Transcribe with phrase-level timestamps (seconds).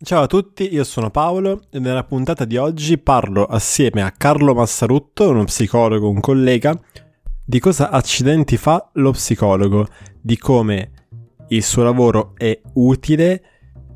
[0.00, 4.54] Ciao a tutti, io sono Paolo e nella puntata di oggi parlo assieme a Carlo
[4.54, 6.78] Massarutto, uno psicologo, un collega,
[7.44, 9.88] di cosa accidenti fa lo psicologo,
[10.20, 10.90] di come
[11.48, 13.42] il suo lavoro è utile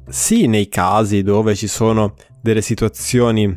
[0.08, 3.56] sì nei casi dove ci sono delle situazioni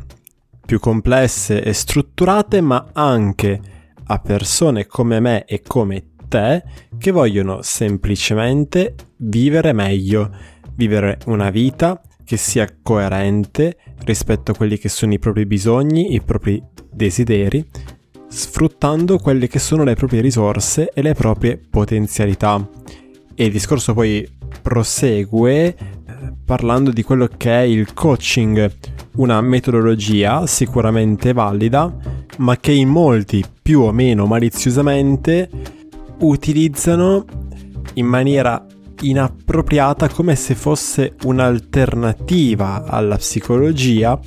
[0.63, 3.59] più complesse e strutturate, ma anche
[4.03, 6.63] a persone come me e come te
[6.95, 10.29] che vogliono semplicemente vivere meglio,
[10.75, 16.21] vivere una vita che sia coerente rispetto a quelli che sono i propri bisogni, i
[16.21, 16.61] propri
[16.91, 17.65] desideri,
[18.27, 22.67] sfruttando quelle che sono le proprie risorse e le proprie potenzialità.
[23.33, 24.27] E il discorso poi
[24.61, 25.75] prosegue eh,
[26.43, 28.71] parlando di quello che è il coaching,
[29.15, 31.95] una metodologia sicuramente valida,
[32.37, 35.49] ma che in molti più o meno maliziosamente
[36.19, 37.25] utilizzano
[37.93, 38.65] in maniera
[39.01, 44.19] inappropriata come se fosse un'alternativa alla psicologia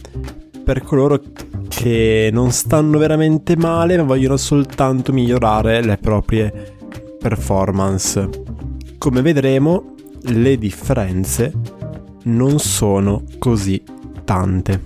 [0.65, 1.21] per coloro
[1.69, 6.77] che non stanno veramente male ma vogliono soltanto migliorare le proprie
[7.19, 8.29] performance.
[8.99, 11.53] Come vedremo, le differenze
[12.25, 13.82] non sono così
[14.25, 14.82] tante.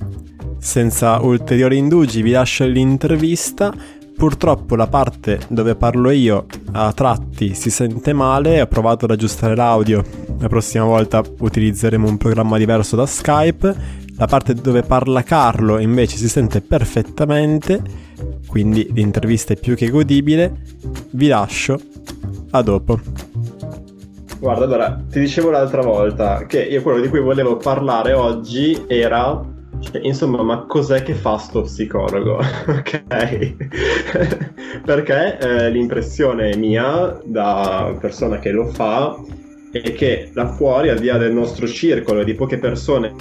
[0.58, 3.72] Senza ulteriori indugi vi lascio l'intervista
[4.16, 9.56] Purtroppo la parte dove parlo io a tratti si sente male, ho provato ad aggiustare
[9.56, 10.04] l'audio,
[10.38, 13.74] la prossima volta utilizzeremo un programma diverso da Skype,
[14.16, 17.82] la parte dove parla Carlo invece si sente perfettamente,
[18.46, 20.54] quindi l'intervista è più che godibile,
[21.10, 21.80] vi lascio,
[22.50, 23.00] a dopo.
[24.38, 29.51] Guarda, allora, ti dicevo l'altra volta che io quello di cui volevo parlare oggi era
[29.82, 32.38] cioè, insomma, ma cos'è che fa sto psicologo?
[32.66, 33.54] ok?
[34.84, 39.16] Perché eh, l'impressione mia, da persona che lo fa,
[39.72, 43.14] è che là fuori, al di là del nostro circolo di poche persone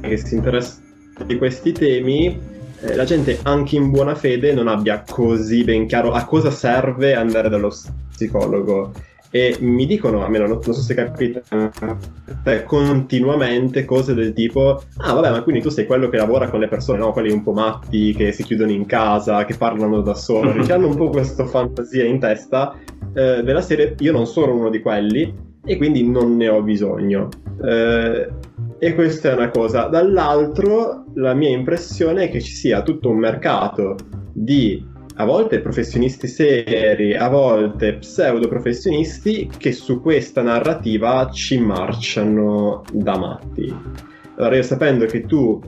[0.00, 0.84] che si interessano
[1.24, 2.38] di questi temi,
[2.80, 7.14] eh, la gente anche in buona fede non abbia così ben chiaro a cosa serve
[7.14, 7.72] andare dallo
[8.10, 8.92] psicologo
[9.36, 11.42] e mi dicono, almeno non, non so se capite,
[12.44, 16.58] eh, continuamente cose del tipo, ah vabbè ma quindi tu sei quello che lavora con
[16.58, 17.12] le persone, no?
[17.12, 20.86] Quelli un po' matti, che si chiudono in casa, che parlano da soli, che hanno
[20.86, 22.78] un po' questa fantasia in testa
[23.12, 25.30] eh, della serie, io non sono uno di quelli
[25.66, 27.28] e quindi non ne ho bisogno.
[27.62, 28.28] Eh,
[28.78, 29.88] e questa è una cosa.
[29.88, 33.96] Dall'altro, la mia impressione è che ci sia tutto un mercato
[34.32, 34.82] di
[35.18, 43.16] a volte professionisti seri, a volte pseudo professionisti che su questa narrativa ci marciano da
[43.16, 43.74] matti.
[44.36, 45.58] Allora io sapendo che tu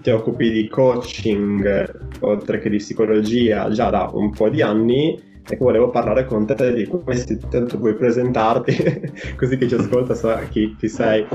[0.00, 5.64] ti occupi di coaching oltre che di psicologia già da un po' di anni, ecco
[5.64, 10.76] volevo parlare con te di questi, tanto puoi presentarti così chi ci ascolta sa chi,
[10.78, 11.26] chi sei.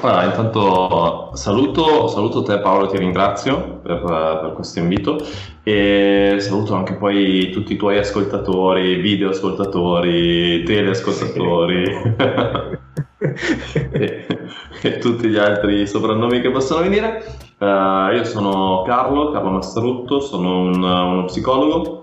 [0.00, 5.18] Allora, intanto saluto, saluto te Paolo, ti ringrazio per, per, questo invito
[5.62, 11.84] e saluto anche poi tutti i tuoi ascoltatori, video ascoltatori, teleascoltatori
[13.92, 14.26] e,
[14.82, 17.24] e, tutti gli altri soprannomi che possono venire.
[17.58, 21.97] Uh, io sono Carlo, Carlo Mastrutto, sono un, uno psicologo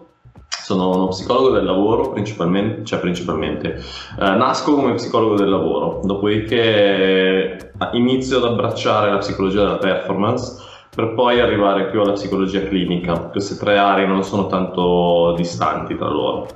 [0.65, 3.75] sono uno psicologo del lavoro principalmente, cioè principalmente.
[3.75, 3.81] Eh,
[4.17, 10.63] nasco come psicologo del lavoro, dopodiché inizio ad abbracciare la psicologia della performance
[10.95, 13.13] per poi arrivare più alla psicologia clinica.
[13.13, 16.47] Queste tre aree non sono tanto distanti tra loro.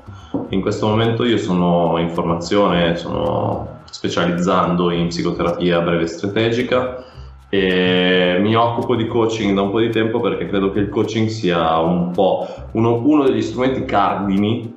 [0.49, 7.03] In questo momento io sono in formazione, sono specializzando in psicoterapia breve strategica
[7.49, 11.27] e mi occupo di coaching da un po' di tempo perché credo che il coaching
[11.27, 14.71] sia un po' uno, uno degli strumenti cardini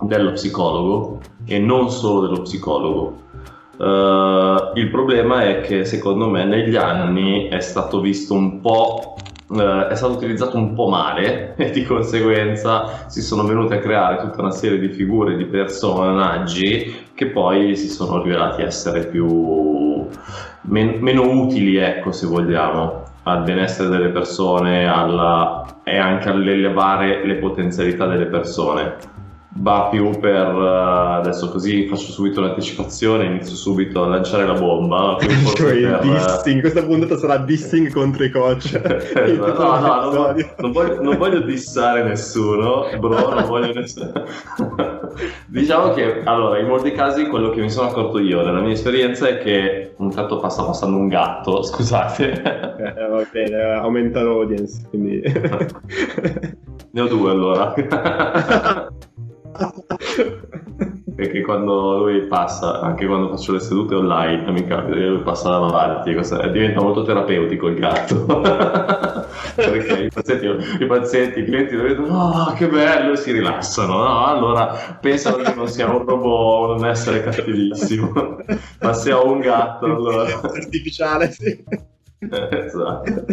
[0.00, 3.22] dello psicologo e non solo dello psicologo.
[3.76, 9.16] Uh, il problema è che secondo me negli anni è stato visto un po'
[9.46, 14.16] Uh, è stato utilizzato un po' male e di conseguenza si sono venute a creare
[14.16, 20.08] tutta una serie di figure, di personaggi che poi si sono rivelati essere più
[20.62, 25.64] men- meno utili, ecco, se vogliamo, al benessere delle persone alla...
[25.82, 28.96] e anche all'elevare le potenzialità delle persone
[29.56, 35.16] va più per uh, adesso così faccio subito l'anticipazione inizio subito a lanciare la bomba
[35.54, 38.72] cioè per, dissing, questa puntata sarà dissing contro i coach.
[39.24, 39.62] Esatto.
[39.62, 44.12] no no non, non, voglio, non, voglio, dissare nessuno bro non voglio nessuno
[45.46, 49.28] diciamo che allora in molti casi quello che mi sono accorto io nella mia esperienza
[49.28, 52.32] è che un tratto sta passando un gatto scusate.
[52.32, 55.22] Eh, va bene aumenta l'audience quindi.
[56.90, 57.74] Ne ho due allora
[61.14, 65.50] perché quando lui passa, anche quando faccio le sedute online, mi capita che lui passa
[65.50, 66.10] davanti,
[66.50, 68.26] diventa molto terapeutico il gatto.
[69.54, 73.96] Perché i pazienti, i, pazienti, i clienti vedono, oh che bello, e si rilassano.
[73.98, 74.24] No?
[74.24, 78.38] Allora pensano che non sia un robot, un essere cattivissimo,
[78.80, 79.84] ma sia un gatto.
[79.84, 80.40] Allora...
[80.42, 81.64] Artificiale, sì.
[82.18, 83.24] Eh, esatto.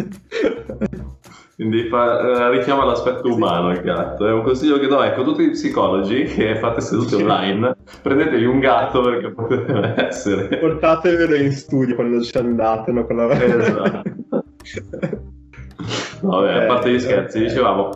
[1.62, 4.26] Quindi fa, eh, richiama l'aspetto umano il gatto.
[4.26, 8.58] È un consiglio che do, ecco, tutti i psicologi che fate sedute online, prendetevi un
[8.58, 10.58] gatto perché potrebbe essere.
[10.58, 13.06] Portatevelo in studio quando ci andate, no?
[13.06, 13.30] Con la...
[13.30, 14.02] Esatto.
[16.22, 17.90] Vabbè, a parte gli scherzi, dicevamo,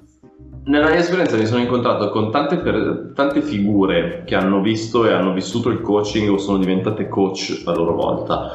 [0.67, 5.13] nella mia esperienza mi sono incontrato con tante, per, tante, figure che hanno visto e
[5.13, 8.55] hanno vissuto il coaching o sono diventate coach a loro volta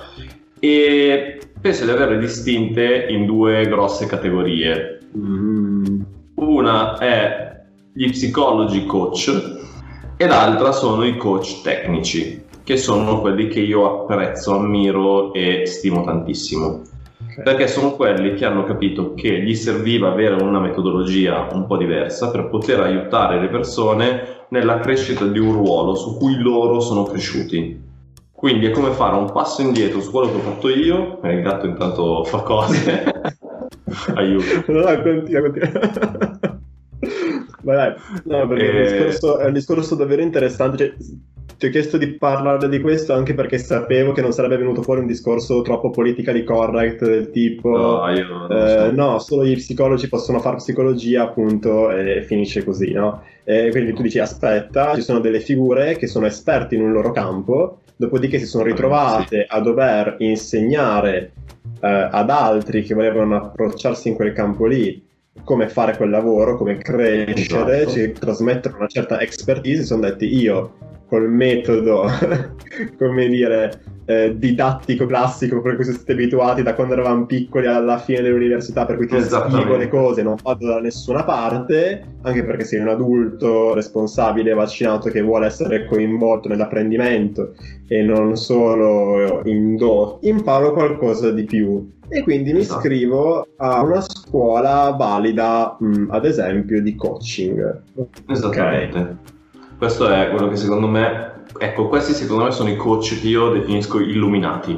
[0.60, 5.01] e penso di averle distinte in due grosse categorie.
[5.18, 6.02] Mm.
[6.36, 7.64] Una è
[7.94, 9.60] gli psicologi coach
[10.16, 16.04] e l'altra sono i coach tecnici, che sono quelli che io apprezzo, ammiro e stimo
[16.04, 16.82] tantissimo.
[17.24, 17.44] Okay.
[17.44, 22.32] Perché sono quelli che hanno capito che gli serviva avere una metodologia un po' diversa
[22.32, 27.90] per poter aiutare le persone nella crescita di un ruolo su cui loro sono cresciuti.
[28.32, 31.68] Quindi è come fare un passo indietro su quello che ho fatto io, il gatto
[31.68, 33.04] intanto fa cose.
[34.16, 34.72] Aiuto.
[34.72, 36.50] No, no, continua, continua.
[37.64, 37.94] Ma dai,
[38.26, 38.82] no, perché e...
[38.82, 40.78] il discorso, è un discorso davvero interessante.
[40.78, 40.96] Cioè,
[41.62, 45.02] ti ho chiesto di parlare di questo anche perché sapevo che non sarebbe venuto fuori
[45.02, 48.92] un discorso troppo politically correct del tipo no, io eh, so.
[48.92, 53.22] no solo gli psicologi possono fare psicologia appunto e finisce così no?
[53.44, 57.12] E quindi tu dici aspetta ci sono delle figure che sono esperti in un loro
[57.12, 61.51] campo dopodiché si sono ritrovate a dover insegnare eh,
[61.82, 65.10] ad altri che volevano approcciarsi in quel campo lì
[65.44, 68.20] come fare quel lavoro, come crescere, esatto.
[68.20, 70.74] trasmettere una certa expertise, sono detti io
[71.12, 72.06] col metodo,
[72.98, 78.22] come dire, eh, didattico classico per cui siete abituati da quando eravamo piccoli alla fine
[78.22, 82.80] dell'università, per cui ti spiego le cose, non vado da nessuna parte, anche perché sei
[82.80, 87.56] un adulto responsabile, vaccinato, che vuole essere coinvolto nell'apprendimento
[87.90, 91.92] e non solo indotto, imparo qualcosa di più.
[92.08, 92.80] E quindi mi esatto.
[92.80, 97.82] iscrivo a una scuola valida, mh, ad esempio, di coaching.
[98.30, 98.98] Esattamente.
[98.98, 99.40] Okay.
[99.82, 103.50] Questo è quello che secondo me, ecco, questi secondo me sono i coach che io
[103.50, 104.78] definisco illuminati.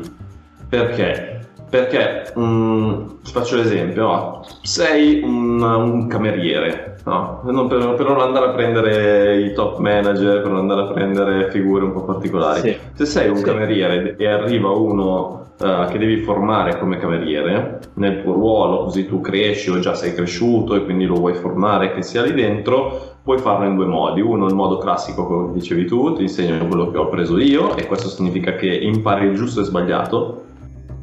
[0.69, 1.41] Perché?
[1.69, 4.45] Perché, um, ti faccio l'esempio, no?
[4.61, 7.41] sei un, un cameriere, no?
[7.43, 11.51] non per, per, non andare a prendere i top manager, per non andare a prendere
[11.51, 12.61] figure un po' particolari.
[12.61, 12.77] Sì.
[12.93, 13.43] Se sei un sì.
[13.43, 19.19] cameriere e arriva uno uh, che devi formare come cameriere nel tuo ruolo, così tu
[19.19, 23.39] cresci o già sei cresciuto e quindi lo vuoi formare che sia lì dentro, puoi
[23.39, 24.21] farlo in due modi.
[24.21, 27.87] Uno, il modo classico, come dicevi tu, ti insegno quello che ho preso io e
[27.87, 30.41] questo significa che impari il giusto e sbagliato.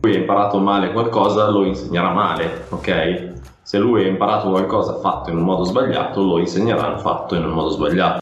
[0.02, 3.28] Lui ha imparato male qualcosa, lo insegnerà male, ok?
[3.62, 7.52] Se lui ha imparato qualcosa fatto in un modo sbagliato, lo insegnerà fatto in un
[7.52, 8.20] modo sbagliato.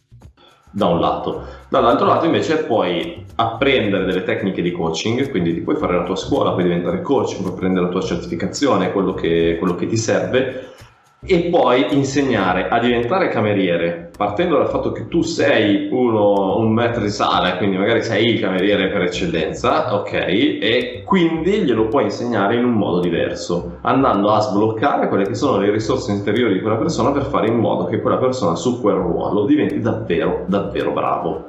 [0.70, 1.42] Da un lato.
[1.68, 6.16] Dall'altro lato invece puoi apprendere delle tecniche di coaching, quindi ti puoi fare la tua
[6.16, 10.74] scuola, puoi diventare coach, puoi prendere la tua certificazione, quello che, quello che ti serve
[11.20, 17.02] e poi insegnare a diventare cameriere partendo dal fatto che tu sei uno, un metro
[17.02, 22.54] di sala quindi magari sei il cameriere per eccellenza ok e quindi glielo puoi insegnare
[22.54, 26.76] in un modo diverso andando a sbloccare quelle che sono le risorse interiori di quella
[26.76, 31.46] persona per fare in modo che quella persona su quel ruolo diventi davvero davvero bravo.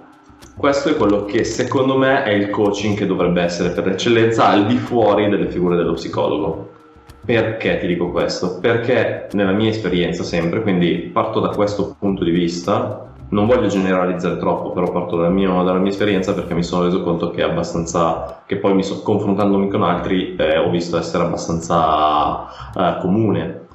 [0.58, 4.66] Questo è quello che secondo me è il coaching che dovrebbe essere per l'eccellenza al
[4.66, 6.78] di fuori delle figure dello psicologo
[7.30, 8.58] perché ti dico questo?
[8.60, 14.38] Perché nella mia esperienza sempre, quindi parto da questo punto di vista, non voglio generalizzare
[14.38, 17.48] troppo, però parto dal mio, dalla mia esperienza perché mi sono reso conto che è
[17.48, 23.68] abbastanza, che poi mi so, confrontandomi con altri eh, ho visto essere abbastanza eh, comune.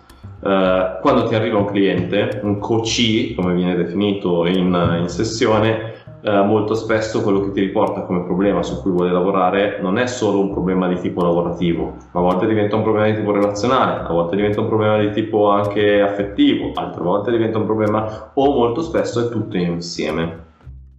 [0.42, 5.92] Eh, quando ti arriva un cliente, un coachee, come viene definito in, in sessione,
[6.24, 10.06] eh, molto spesso quello che ti riporta come problema su cui vuole lavorare non è
[10.06, 14.12] solo un problema di tipo lavorativo, a volte diventa un problema di tipo relazionale, a
[14.12, 18.80] volte diventa un problema di tipo anche affettivo, altre volte diventa un problema o molto
[18.80, 20.42] spesso è tutto insieme.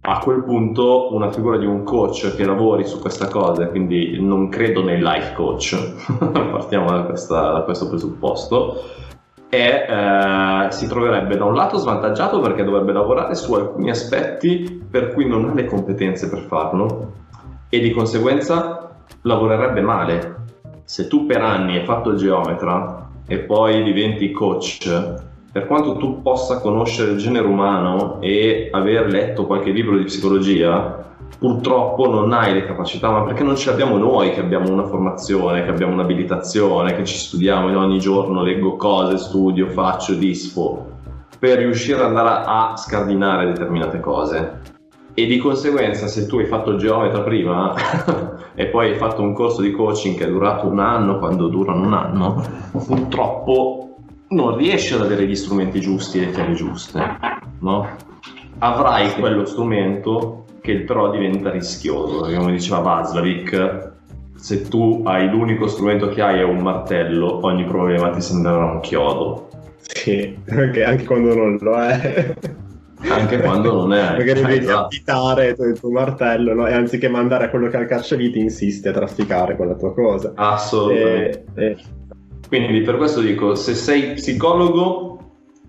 [0.08, 4.48] A quel punto una figura di un coach che lavori su questa cosa, quindi non
[4.48, 5.76] credo nei life coach,
[6.30, 8.76] partiamo da, questa, da questo presupposto,
[9.48, 15.12] e eh, si troverebbe da un lato svantaggiato perché dovrebbe lavorare su alcuni aspetti per
[15.12, 17.12] cui non ha le competenze per farlo
[17.68, 18.90] e di conseguenza
[19.22, 20.34] lavorerebbe male.
[20.84, 24.88] Se tu per anni hai fatto il geometra e poi diventi coach,
[25.50, 31.15] per quanto tu possa conoscere il genere umano e aver letto qualche libro di psicologia,
[31.38, 35.64] purtroppo non hai le capacità, ma perché non ce l'abbiamo noi che abbiamo una formazione,
[35.64, 40.86] che abbiamo un'abilitazione, che ci studiamo io ogni giorno, leggo cose, studio, faccio, dispo,
[41.38, 44.74] per riuscire ad andare a scardinare determinate cose.
[45.18, 47.74] E di conseguenza se tu hai fatto il geometra prima
[48.54, 51.86] e poi hai fatto un corso di coaching che è durato un anno, quando durano
[51.86, 52.42] un anno,
[52.72, 53.96] purtroppo
[54.28, 57.18] non riesci ad avere gli strumenti giusti e le chiavi giuste,
[57.60, 57.88] no?
[58.58, 63.92] Avrai quello strumento che però diventa rischioso, perché come diceva Vaslavic,
[64.34, 68.80] se tu hai l'unico strumento che hai è un martello, ogni problema ti sembrerà un
[68.80, 69.48] chiodo.
[69.78, 72.34] Sì, anche, anche quando non lo è.
[73.08, 74.16] Anche quando non è.
[74.16, 74.84] Magari cioè, vedi esatto.
[74.86, 76.66] additare il tuo martello, no?
[76.66, 80.32] e anziché mandare a quello che ha il cacciavite, insiste a trafficare quella tua cosa.
[80.34, 81.44] Assolutamente.
[81.54, 81.76] E- e-
[82.48, 85.18] Quindi per questo dico, se sei psicologo,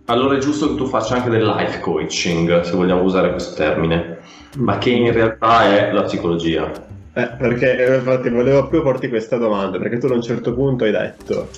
[0.06, 4.17] allora è giusto che tu faccia anche del life coaching, se vogliamo usare questo termine,
[4.56, 6.72] ma che in realtà è la psicologia.
[7.14, 10.92] Eh, perché infatti volevo proprio porti questa domanda, perché tu a un certo punto hai
[10.92, 11.50] detto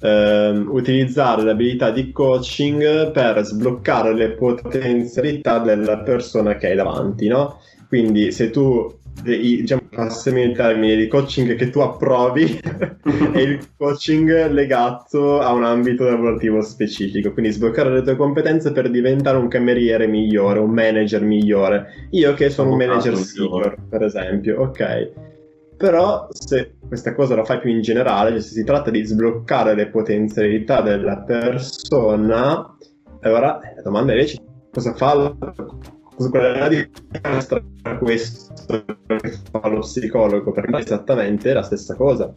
[0.00, 7.60] ehm, utilizzare l'abilità di coaching per sbloccare le potenzialità della persona che hai davanti, no?
[7.88, 12.60] Quindi se tu, diciamo, passami il termine di coaching che tu approvi
[13.32, 18.90] è il coaching legato a un ambito lavorativo specifico, quindi sbloccare le tue competenze per
[18.90, 22.08] diventare un cameriere migliore, un manager migliore.
[22.10, 25.12] Io che sono un manager senior, per esempio, ok.
[25.76, 29.74] Però se questa cosa la fai più in generale, cioè se si tratta di sbloccare
[29.74, 32.74] le potenzialità della persona,
[33.20, 35.36] allora eh, la domanda invece è cosa fa la-
[36.16, 40.50] cosa qual è la differenza tra questo che fa lo psicologo?
[40.50, 42.34] Perché è esattamente la stessa cosa.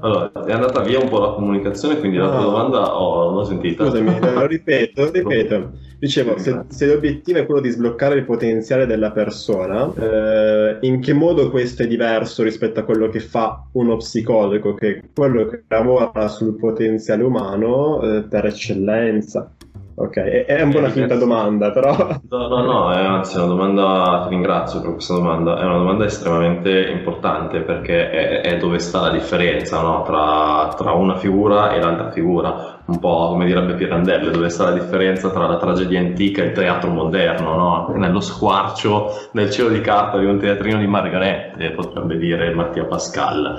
[0.00, 3.44] Allora, è andata via un po' la comunicazione, quindi la tua domanda oh, non l'ho
[3.44, 3.86] sentita.
[3.86, 5.70] Scusami, lo ripeto, lo ripeto.
[5.98, 11.14] Dicevo, se, se l'obiettivo è quello di sbloccare il potenziale della persona, eh, in che
[11.14, 15.64] modo questo è diverso rispetto a quello che fa uno psicologo, che è quello che
[15.68, 19.50] lavora sul potenziale umano eh, per eccellenza?
[19.98, 21.96] Ok, è, un po' una finta domanda, però...
[22.28, 26.04] No, no, no, è anzi una domanda, ti ringrazio per questa domanda, è una domanda
[26.04, 30.02] estremamente importante perché è, è dove sta la differenza no?
[30.02, 34.72] tra, tra una figura e l'altra figura, un po' come direbbe Pirandello, dove sta la
[34.72, 37.94] differenza tra la tragedia antica e il teatro moderno, no?
[37.96, 43.56] nello squarcio nel cielo di carta di un teatrino di marionette, potrebbe dire Mattia Pascal.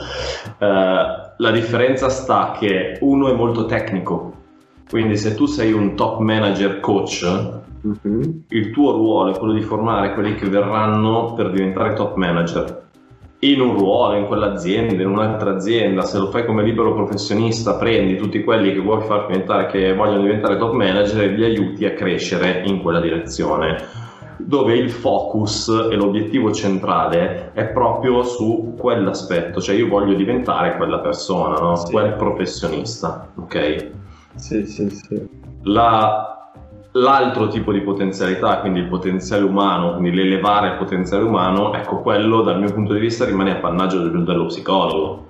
[0.59, 0.65] Eh,
[1.39, 4.36] la differenza sta che uno è molto tecnico,
[4.89, 8.43] quindi se tu sei un top manager coach, Mhm.
[8.49, 12.85] il tuo ruolo è quello di formare quelli che verranno per diventare top manager
[13.39, 18.17] in un ruolo, in quell'azienda, in un'altra azienda, se lo fai come libero professionista, prendi
[18.17, 21.93] tutti quelli che vuoi far diventare, che vogliono diventare top manager e li aiuti a
[21.93, 23.77] crescere in quella direzione.
[24.37, 30.99] Dove il focus e l'obiettivo centrale è proprio su quell'aspetto, cioè io voglio diventare quella
[30.99, 31.75] persona, no?
[31.75, 31.91] Sì.
[31.91, 33.87] quel professionista, ok?
[34.37, 35.27] Sì, sì, sì.
[35.63, 36.51] La-
[36.93, 42.41] l'altro tipo di potenzialità, quindi il potenziale umano, quindi l'elevare il potenziale umano, ecco quello
[42.41, 45.25] dal mio punto di vista rimane appannaggio del- dello psicologo.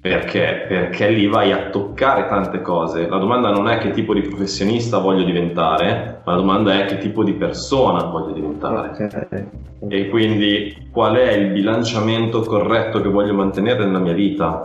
[0.00, 0.64] Perché?
[0.68, 3.08] Perché lì vai a toccare tante cose.
[3.08, 6.98] La domanda non è che tipo di professionista voglio diventare, ma la domanda è che
[6.98, 8.90] tipo di persona voglio diventare.
[8.90, 9.44] Ok.
[9.88, 14.60] E quindi qual è il bilanciamento corretto che voglio mantenere nella mia vita?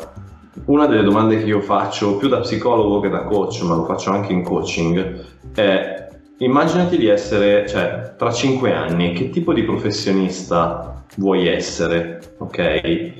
[0.65, 4.11] Una delle domande che io faccio più da psicologo che da coach, ma lo faccio
[4.11, 6.07] anche in coaching, è
[6.37, 13.13] immaginati di essere, cioè, tra cinque anni, che tipo di professionista vuoi essere, ok?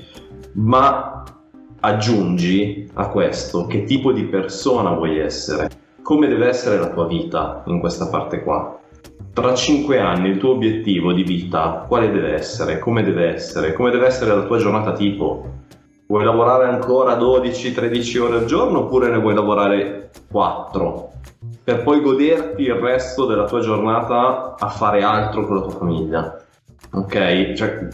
[0.52, 1.24] Ma
[1.80, 5.68] aggiungi a questo che tipo di persona vuoi essere,
[6.02, 8.78] come deve essere la tua vita in questa parte qua.
[9.32, 12.78] Tra cinque anni il tuo obiettivo di vita quale deve essere?
[12.78, 13.72] Come deve essere?
[13.72, 15.62] Come deve essere la tua giornata tipo?
[16.14, 21.10] Vuoi lavorare ancora 12-13 ore al giorno oppure ne vuoi lavorare 4?
[21.64, 26.40] Per poi goderti il resto della tua giornata a fare altro con la tua famiglia.
[26.92, 27.52] Ok?
[27.54, 27.88] Cioè,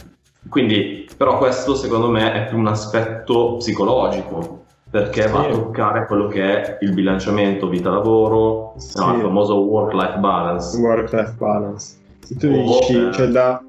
[0.50, 5.50] quindi, però questo secondo me è più un aspetto psicologico, perché va a Sì.
[5.53, 8.99] toccare quello che è il bilanciamento vita-lavoro, Sì.
[8.99, 10.77] no, il famoso work-life balance.
[10.79, 11.97] Work-life balance.
[12.19, 13.12] Se tu Oh, dici, eh.
[13.12, 13.62] cioè da,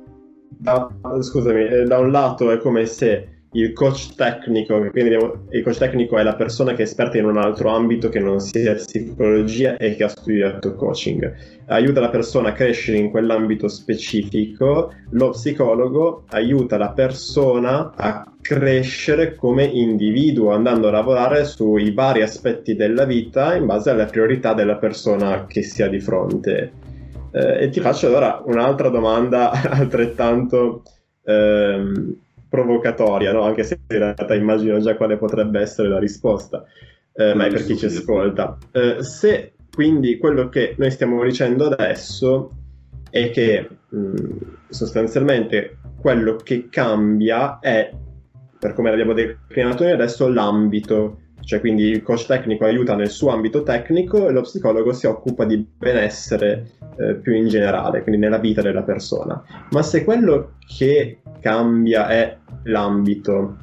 [0.49, 0.89] da-
[1.21, 5.77] scusami, eh, da un lato è come se il coach tecnico, quindi abbiamo- il coach
[5.77, 9.75] tecnico è la persona che è esperta in un altro ambito che non sia psicologia
[9.75, 11.33] e che ha studiato coaching,
[11.67, 19.35] aiuta la persona a crescere in quell'ambito specifico, lo psicologo aiuta la persona a crescere
[19.35, 24.77] come individuo, andando a lavorare sui vari aspetti della vita in base alle priorità della
[24.77, 26.71] persona che si ha di fronte.
[27.33, 30.83] Eh, e ti faccio allora un'altra domanda altrettanto
[31.23, 32.15] ehm,
[32.51, 33.43] provocatoria, no?
[33.43, 36.65] anche se in realtà immagino già quale potrebbe essere la risposta,
[37.13, 38.57] eh, ma è per chi ci ascolta.
[38.73, 42.51] Eh, se quindi quello che noi stiamo dicendo adesso
[43.09, 47.89] è che mh, sostanzialmente quello che cambia è,
[48.59, 53.29] per come l'abbiamo declinato noi adesso, l'ambito cioè quindi il coach tecnico aiuta nel suo
[53.29, 58.37] ambito tecnico e lo psicologo si occupa di benessere eh, più in generale, quindi nella
[58.37, 59.43] vita della persona.
[59.71, 63.57] Ma se quello che cambia è l'ambito,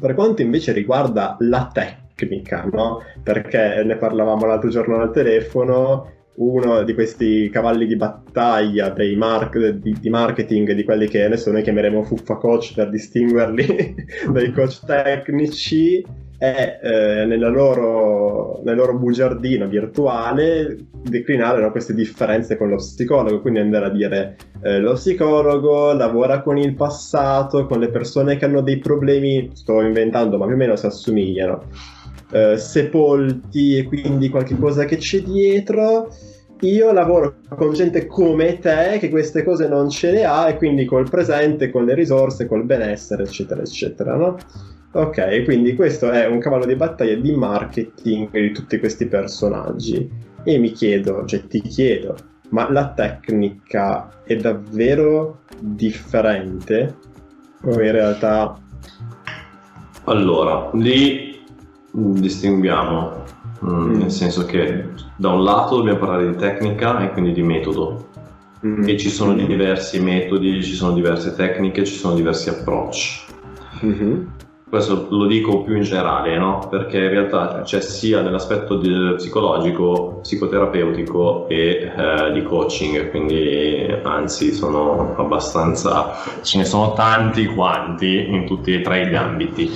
[0.00, 3.02] per quanto invece riguarda la tecnica, no?
[3.22, 9.96] Perché ne parlavamo l'altro giorno al telefono, uno di questi cavalli di battaglia mark- di,
[10.00, 13.94] di, marketing, di quelli che adesso noi chiameremo fuffa coach per distinguerli
[14.32, 16.04] dai coach tecnici,
[16.40, 23.60] è eh, loro, nel loro bugiardino virtuale declinare no, queste differenze con lo psicologo, quindi
[23.60, 28.62] andare a dire eh, lo psicologo lavora con il passato, con le persone che hanno
[28.62, 31.64] dei problemi, sto inventando ma più o meno si assomigliano,
[32.32, 36.08] eh, sepolti e quindi qualche cosa che c'è dietro.
[36.60, 40.86] Io lavoro con gente come te che queste cose non ce le ha e quindi
[40.86, 44.38] col presente, con le risorse, col benessere, eccetera, eccetera, no?
[44.92, 50.10] Ok, quindi questo è un cavallo di battaglia di marketing di tutti questi personaggi.
[50.42, 52.16] E mi chiedo, cioè ti chiedo,
[52.48, 56.96] ma la tecnica è davvero differente?
[57.62, 58.58] O in realtà...
[60.04, 61.40] Allora, lì
[61.92, 63.24] distinguiamo,
[63.66, 63.94] mm.
[63.94, 68.08] nel senso che da un lato dobbiamo parlare di tecnica e quindi di metodo.
[68.66, 68.88] Mm.
[68.88, 69.44] E ci sono mm.
[69.44, 73.20] diversi metodi, ci sono diverse tecniche, ci sono diversi approcci.
[73.84, 74.22] Mm-hmm
[74.70, 76.66] questo lo dico più in generale, no?
[76.70, 78.78] perché in realtà c'è sia nell'aspetto
[79.16, 86.12] psicologico, psicoterapeutico e eh, di coaching, quindi anzi sono abbastanza,
[86.42, 89.70] ce ne sono tanti quanti in tutti e tre gli ambiti.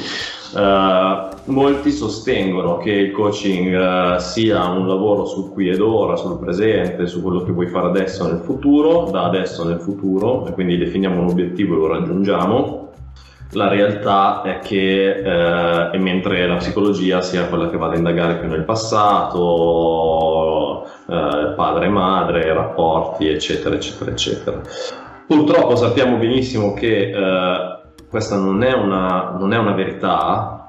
[0.55, 6.39] Uh, molti sostengono che il coaching uh, sia un lavoro sul qui ed ora, sul
[6.39, 10.79] presente, su quello che vuoi fare adesso nel futuro, da adesso nel futuro, e quindi
[10.79, 12.85] definiamo un obiettivo e lo raggiungiamo
[13.53, 18.49] la realtà è che eh, mentre la psicologia sia quella che va ad indagare più
[18.49, 19.45] nel passato,
[21.09, 24.61] eh, padre e madre, rapporti, eccetera, eccetera, eccetera.
[25.27, 27.79] Purtroppo sappiamo benissimo che eh,
[28.09, 30.64] questa non è, una, non è una verità,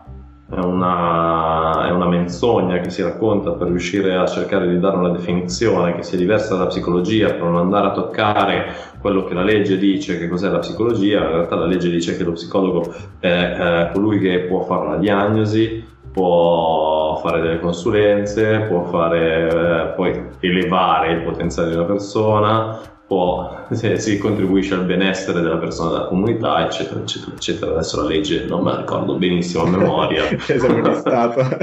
[0.47, 5.09] è una, è una, menzogna che si racconta per riuscire a cercare di dare una
[5.09, 9.79] definizione che sia diversa dalla psicologia, per non andare a toccare quello che la legge
[9.79, 13.91] dice che cos'è la psicologia, in realtà la legge dice che lo psicologo è eh,
[13.93, 21.13] colui che può fare una diagnosi, può fare delle consulenze, può fare, eh, poi elevare
[21.13, 26.65] il potenziale di una persona, può, se si contribuisce al benessere della persona della comunità,
[26.65, 27.71] eccetera, eccetera, eccetera.
[27.71, 30.23] Adesso la legge non me la ricordo benissimo a memoria.
[30.33, 31.57] esatto.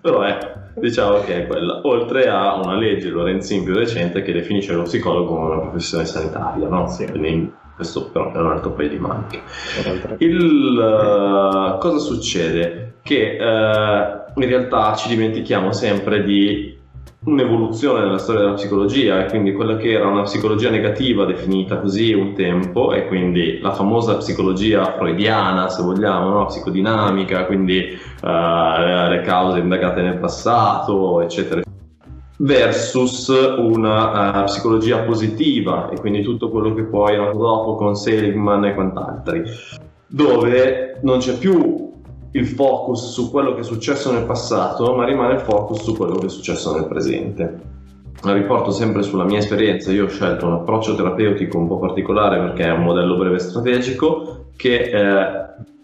[0.00, 1.80] Però è, diciamo che è quella.
[1.84, 6.68] Oltre a una legge Lorenzin più recente che definisce lo psicologo come una professione sanitaria,
[6.68, 6.88] no?
[6.88, 7.06] Sì.
[7.06, 9.42] Quindi questo però è un altro paio di maniche.
[10.18, 12.94] Il, uh, cosa succede?
[13.02, 16.78] Che uh, in realtà ci dimentichiamo sempre di
[17.24, 22.12] un'evoluzione nella storia della psicologia e quindi quella che era una psicologia negativa definita così
[22.12, 26.46] un tempo e quindi la famosa psicologia freudiana se vogliamo, no?
[26.46, 31.62] psicodinamica, quindi uh, le cause indagate nel passato eccetera
[32.38, 38.64] versus una uh, psicologia positiva e quindi tutto quello che poi nato dopo con Seligman
[38.64, 39.44] e quant'altri
[40.08, 41.91] dove non c'è più
[42.32, 46.16] il focus su quello che è successo nel passato, ma rimane il focus su quello
[46.16, 47.70] che è successo nel presente.
[48.22, 52.38] La riporto sempre sulla mia esperienza, io ho scelto un approccio terapeutico un po' particolare
[52.38, 55.42] perché è un modello breve strategico che eh,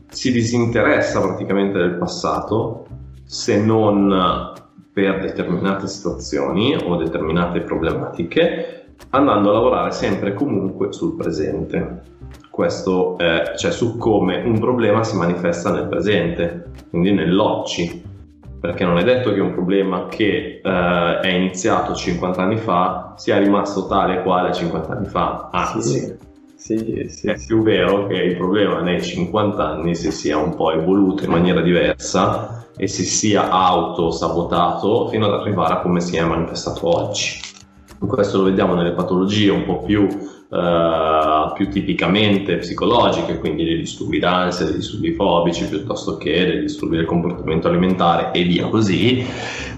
[0.09, 2.87] si disinteressa praticamente del passato
[3.25, 4.55] se non
[4.93, 8.78] per determinate situazioni o determinate problematiche,
[9.11, 12.17] andando a lavorare sempre e comunque sul presente
[12.59, 18.03] questo è, cioè su come un problema si manifesta nel presente, quindi nell'occi,
[18.61, 23.39] perché non è detto che un problema che eh, è iniziato 50 anni fa sia
[23.39, 25.99] rimasto tale quale 50 anni fa, anzi.
[25.99, 26.27] Sì.
[26.57, 30.73] Sì, sì, è più vero che il problema nei 50 anni si sia un po'
[30.73, 36.25] evoluto in maniera diversa e si sia autosabotato fino ad arrivare a come si è
[36.25, 37.48] manifestato oggi.
[37.99, 40.07] Questo lo vediamo nelle patologie un po' più
[40.49, 46.97] uh, più tipicamente psicologiche, quindi dei disturbi d'ansia, dei disturbi fobici, piuttosto che dei disturbi
[46.97, 49.25] del comportamento alimentare e via così,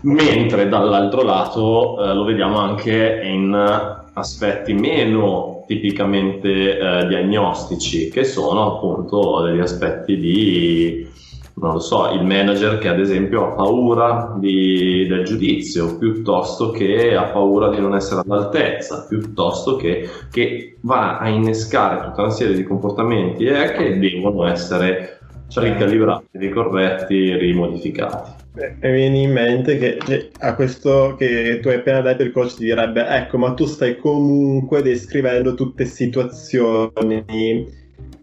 [0.03, 8.75] mentre dall'altro lato uh, lo vediamo anche in aspetti meno tipicamente eh, diagnostici, che sono
[8.75, 11.07] appunto degli aspetti di,
[11.55, 17.15] non lo so, il manager che ad esempio ha paura di, del giudizio, piuttosto che
[17.15, 22.55] ha paura di non essere all'altezza, piuttosto che, che va a innescare tutta una serie
[22.55, 25.19] di comportamenti eh, che devono essere
[25.55, 28.39] ricalibrati, ricorretti, rimodificati.
[28.53, 32.33] Beh, mi viene in mente che, che, a questo che tu hai appena detto il
[32.33, 37.25] coach ti direbbe ecco ma tu stai comunque descrivendo tutte situazioni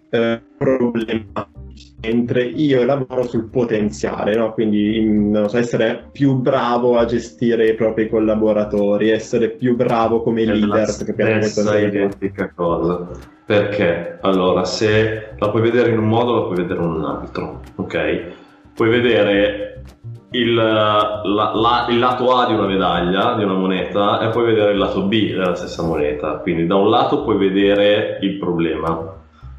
[0.10, 1.57] eh, problematiche
[2.02, 4.54] mentre io lavoro sul potenziale no?
[4.54, 10.44] quindi in, so, essere più bravo a gestire i propri collaboratori essere più bravo come
[10.44, 13.10] È leader la stessa identica cosa
[13.46, 17.62] perché allora se la puoi vedere in un modo la puoi vedere in un altro
[17.76, 18.24] ok
[18.74, 19.84] puoi vedere
[20.32, 24.72] il, la, la, il, lato A di una medaglia, di una moneta, e poi vedere
[24.72, 26.38] il lato B della stessa moneta.
[26.38, 29.16] Quindi da un lato puoi vedere il problema,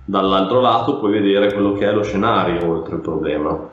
[0.09, 3.68] dall'altro lato puoi vedere quello che è lo scenario oltre il problema.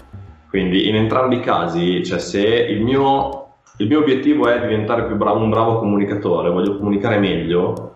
[0.50, 5.16] Quindi in entrambi i casi, cioè se il mio, il mio obiettivo è diventare più
[5.16, 7.94] bravo, un bravo comunicatore, voglio comunicare meglio,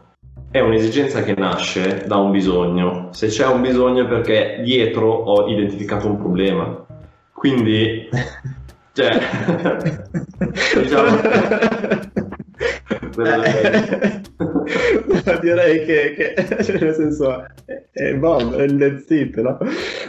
[0.49, 3.09] è un'esigenza che nasce da un bisogno.
[3.11, 6.85] Se c'è un bisogno è perché dietro ho identificato un problema.
[7.33, 8.07] Quindi
[8.99, 9.17] Cioè,
[10.75, 11.21] diciamo...
[13.23, 14.21] eh,
[15.41, 17.45] direi che, che cioè nel senso
[17.91, 19.57] è bomb, è that's it, no?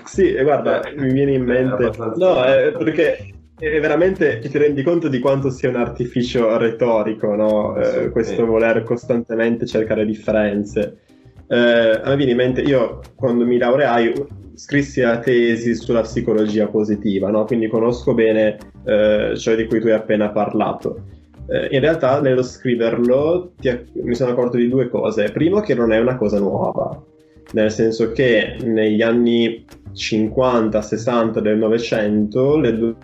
[0.04, 5.08] Sì, guarda, eh, mi viene in mente no, è perché è veramente ti rendi conto
[5.08, 7.76] di quanto sia un artificio retorico, no?
[7.76, 10.98] Eh, questo voler costantemente cercare differenze.
[11.46, 14.12] Eh, a me viene in mente, io quando mi laureai
[14.60, 17.46] scrissi la tesi sulla psicologia positiva, no?
[17.46, 21.02] quindi conosco bene eh, ciò di cui tu hai appena parlato.
[21.50, 25.32] Eh, in realtà nello scriverlo ti, mi sono accorto di due cose.
[25.32, 27.02] Primo che non è una cosa nuova,
[27.52, 32.94] nel senso che negli anni 50-60 del Novecento le due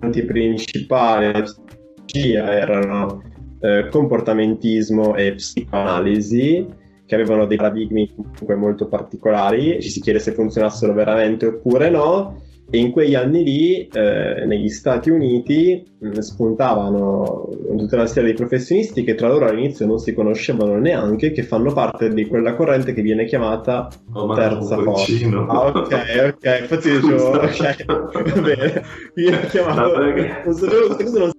[0.00, 3.22] fonti principali della psicologia erano
[3.60, 6.66] eh, comportamentismo e psicoanalisi
[7.06, 12.42] che avevano dei paradigmi comunque molto particolari, ci si chiede se funzionassero veramente oppure no,
[12.70, 18.30] e in quegli anni lì eh, negli Stati Uniti mh, mm, spuntavano tutta una serie
[18.30, 22.54] di professionisti che tra loro all'inizio non si conoscevano neanche, che fanno parte di quella
[22.54, 25.28] corrente che viene chiamata oh, terza forza.
[25.48, 28.82] Ah, ok, ok, infatti dicevo, ok, va bene,
[29.14, 30.42] viene perché...
[30.44, 31.32] non so, cosa non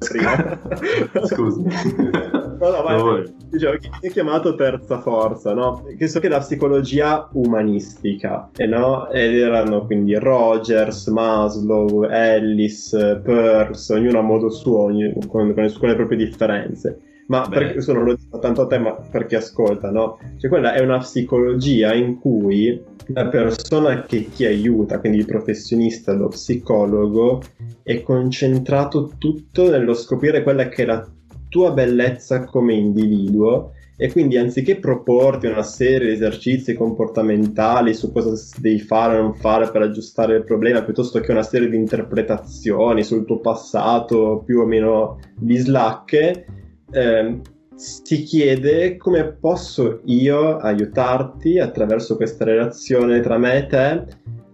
[1.26, 1.62] Scusa.
[2.60, 3.32] No, no, vai.
[3.48, 5.82] Dicevo, è chiamato terza forza, no?
[5.96, 9.08] Che so che è la psicologia umanistica, eh, no?
[9.08, 12.90] Ed erano quindi Rogers, Maslow, Ellis,
[13.24, 18.04] Peirce, ognuno a modo suo, ognuno, con, con, con le proprie differenze ma perché non
[18.04, 20.18] lo dico tanto a te, ma per chi ascolta, no?
[20.36, 26.12] Cioè quella è una psicologia in cui la persona che ti aiuta, quindi il professionista,
[26.12, 27.40] lo psicologo,
[27.84, 31.08] è concentrato tutto nello scoprire quella che è la
[31.50, 38.32] tua bellezza come individuo e quindi anziché proporti una serie di esercizi comportamentali su cosa
[38.56, 43.04] devi fare o non fare per aggiustare il problema, piuttosto che una serie di interpretazioni
[43.04, 46.46] sul tuo passato più o meno bislacche,
[46.90, 47.40] eh,
[47.74, 54.04] si chiede come posso io aiutarti attraverso questa relazione tra me e te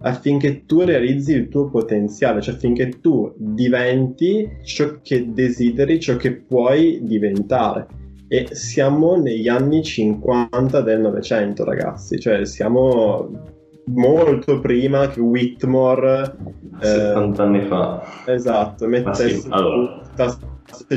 [0.01, 6.33] affinché tu realizzi il tuo potenziale, cioè affinché tu diventi ciò che desideri, ciò che
[6.33, 7.87] puoi diventare.
[8.27, 13.55] E siamo negli anni 50 del Novecento, ragazzi, cioè siamo
[13.87, 16.35] molto prima che Whitmore
[16.79, 20.01] 70 eh, anni fa esatto mettesse sì, allora.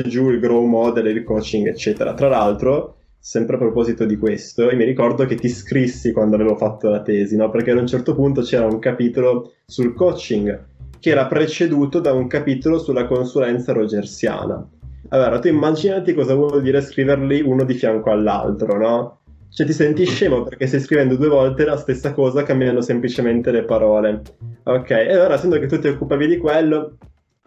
[0.05, 4.75] giù il grow model il coaching eccetera tra l'altro sempre a proposito di questo, e
[4.75, 7.51] mi ricordo che ti scrissi quando avevo fatto la tesi, no?
[7.51, 10.65] perché ad un certo punto c'era un capitolo sul coaching
[10.99, 14.67] che era preceduto da un capitolo sulla consulenza rogersiana.
[15.09, 19.19] Allora, tu immaginati cosa vuol dire scriverli uno di fianco all'altro, no?
[19.49, 23.63] Cioè ti senti scemo perché stai scrivendo due volte la stessa cosa cambiando semplicemente le
[23.63, 24.21] parole.
[24.63, 26.97] Ok, e allora essendo che tu ti occupavi di quello,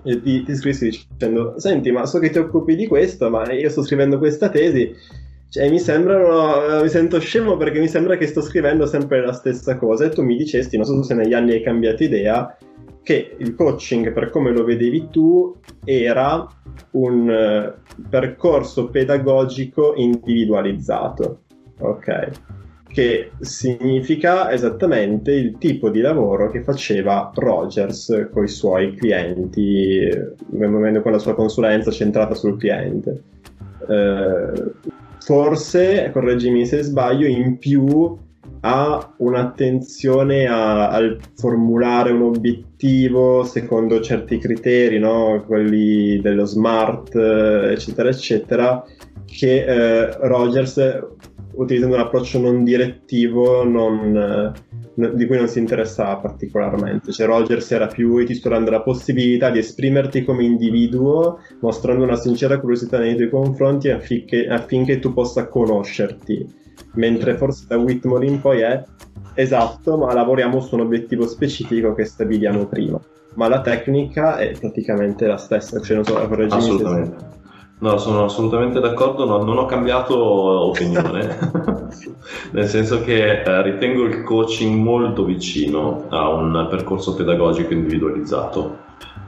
[0.02, 3.82] ti, ti scrissi dicendo, senti, ma so che ti occupi di questo, ma io sto
[3.82, 4.94] scrivendo questa tesi,
[5.54, 9.76] cioè, mi sembrano, mi sento scemo perché mi sembra che sto scrivendo sempre la stessa
[9.76, 12.58] cosa e tu mi dicesti, non so se negli anni hai cambiato idea,
[13.04, 16.44] che il coaching, per come lo vedevi tu, era
[16.94, 21.42] un uh, percorso pedagogico individualizzato.
[21.78, 22.30] Ok?
[22.88, 30.10] Che significa esattamente il tipo di lavoro che faceva Rogers con i suoi clienti,
[30.50, 33.22] con la sua consulenza centrata sul cliente.
[33.86, 34.72] Uh,
[35.24, 38.16] forse, correggimi se sbaglio, in più
[38.60, 45.42] ha un'attenzione a, al formulare un obiettivo secondo certi criteri, no?
[45.46, 48.84] quelli dello smart, eccetera, eccetera,
[49.24, 51.00] che eh, Rogers,
[51.52, 54.52] utilizzando un approccio non direttivo, non,
[54.94, 57.12] di cui non si interessava particolarmente.
[57.12, 62.16] Cioè Rogers era più ti sto dando la possibilità di esprimerti come individuo, mostrando una
[62.16, 66.62] sincera curiosità nei tuoi confronti affinché, affinché tu possa conoscerti.
[66.94, 68.82] Mentre forse da Whitmore in poi è
[69.34, 73.00] esatto, ma lavoriamo su un obiettivo specifico che stabiliamo prima.
[73.34, 77.42] Ma la tecnica è praticamente la stessa, cioè non so, correggimi Assolutamente.
[77.76, 81.36] No, sono assolutamente d'accordo, no, non ho cambiato opinione,
[82.52, 88.78] nel senso che eh, ritengo il coaching molto vicino a un percorso pedagogico individualizzato.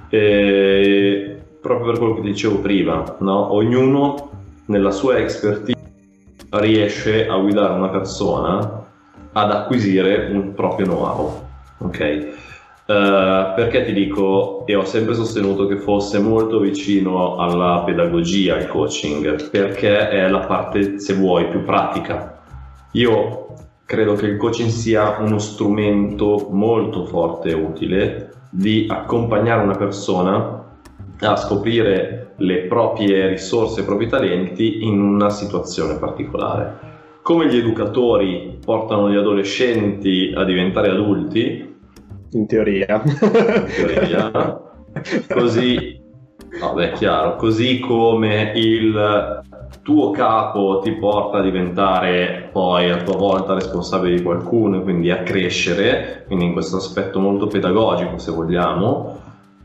[0.08, 3.52] E proprio per quello che dicevo prima, no?
[3.52, 4.30] ognuno
[4.66, 5.74] nella sua expertise
[6.50, 8.84] riesce a guidare una persona
[9.32, 11.42] ad acquisire un proprio know-how.
[11.78, 12.34] Ok?
[12.86, 18.68] Uh, perché ti dico, e ho sempre sostenuto che fosse molto vicino alla pedagogia il
[18.68, 22.40] coaching, perché è la parte, se vuoi, più pratica.
[22.92, 23.46] Io
[23.84, 30.64] credo che il coaching sia uno strumento molto forte e utile di accompagnare una persona
[31.18, 36.84] a scoprire le proprie risorse, i propri talenti in una situazione particolare.
[37.22, 41.75] Come gli educatori portano gli adolescenti a diventare adulti,
[42.32, 43.02] in teoria.
[43.04, 44.60] In teoria.
[45.28, 46.00] Così,
[46.60, 49.44] no, è chiaro, così come il
[49.82, 55.22] tuo capo ti porta a diventare poi a tua volta responsabile di qualcuno quindi a
[55.22, 59.20] crescere, quindi in questo aspetto molto pedagogico se vogliamo,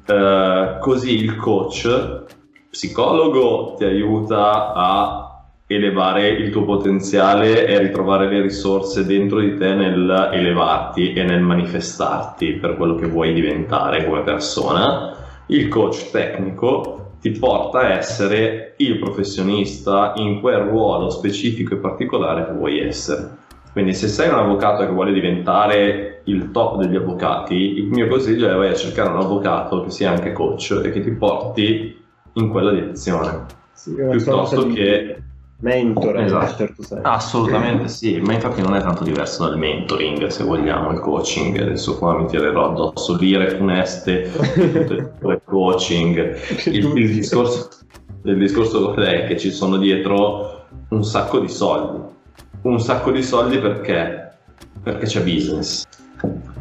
[0.06, 2.26] eh, così il coach
[2.70, 5.31] psicologo ti aiuta a
[5.74, 11.42] elevare il tuo potenziale e ritrovare le risorse dentro di te nel elevarti e nel
[11.42, 15.16] manifestarti per quello che vuoi diventare come persona.
[15.48, 22.46] Il coach tecnico ti porta a essere il professionista in quel ruolo specifico e particolare
[22.46, 23.40] che vuoi essere.
[23.72, 28.50] Quindi se sei un avvocato che vuole diventare il top degli avvocati, il mio consiglio
[28.50, 31.98] è vai a cercare un avvocato che sia anche coach e che ti porti
[32.34, 33.46] in quella direzione.
[33.72, 35.22] Sì, piuttosto che
[35.62, 36.56] mentore esatto.
[36.56, 37.08] certo senso.
[37.08, 41.60] Assolutamente sì, ma infatti non è tanto diverso dal mentoring, se vogliamo, il coaching.
[41.60, 46.36] Adesso qua mi tirerò addosso lire funeste, il coaching.
[46.66, 47.70] Il, il, discorso,
[48.24, 52.00] il discorso è che ci sono dietro un sacco di soldi.
[52.64, 54.34] Un sacco di soldi perché?
[54.82, 55.86] Perché c'è business.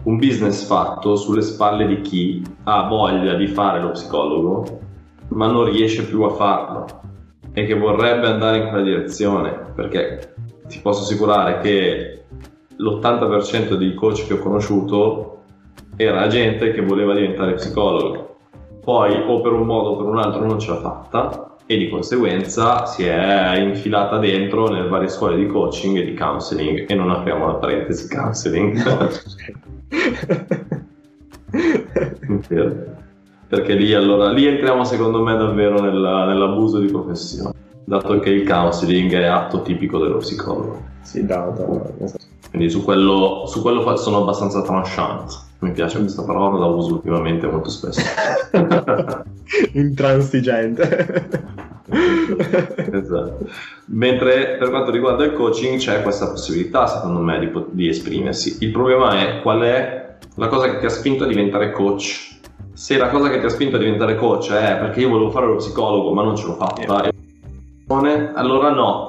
[0.02, 4.80] Un business fatto sulle spalle di chi ha voglia di fare lo psicologo,
[5.28, 6.99] ma non riesce più a farlo
[7.52, 10.34] e che vorrebbe andare in quella direzione, perché
[10.68, 12.22] ti posso assicurare che
[12.76, 15.42] l'80% dei coach che ho conosciuto
[15.96, 18.36] era gente che voleva diventare psicologo,
[18.82, 21.88] poi o per un modo o per un altro non ce l'ha fatta e di
[21.88, 26.90] conseguenza si è infilata dentro nelle varie scuole di coaching e di counseling.
[26.90, 28.82] E non apriamo la parentesi counseling.
[33.50, 37.52] perché lì, allora, lì entriamo secondo me davvero nella, nell'abuso di professione,
[37.84, 40.80] dato che il counseling è atto tipico dello psicologo.
[41.02, 41.66] Sì, da, da,
[41.98, 42.24] esatto.
[42.48, 45.48] Quindi su quello, su quello sono abbastanza tranchant.
[45.58, 48.00] Mi piace questa parola, la uso ultimamente molto spesso.
[49.74, 51.42] Intransigente.
[52.92, 53.48] esatto.
[53.86, 58.58] Mentre per quanto riguarda il coaching c'è questa possibilità, secondo me, di, di esprimersi.
[58.60, 62.29] Il problema è qual è la cosa che ti ha spinto a diventare coach
[62.72, 65.46] se la cosa che ti ha spinto a diventare coach è perché io volevo fare
[65.46, 66.82] lo psicologo ma non ce l'ho fatta,
[68.34, 69.08] allora no,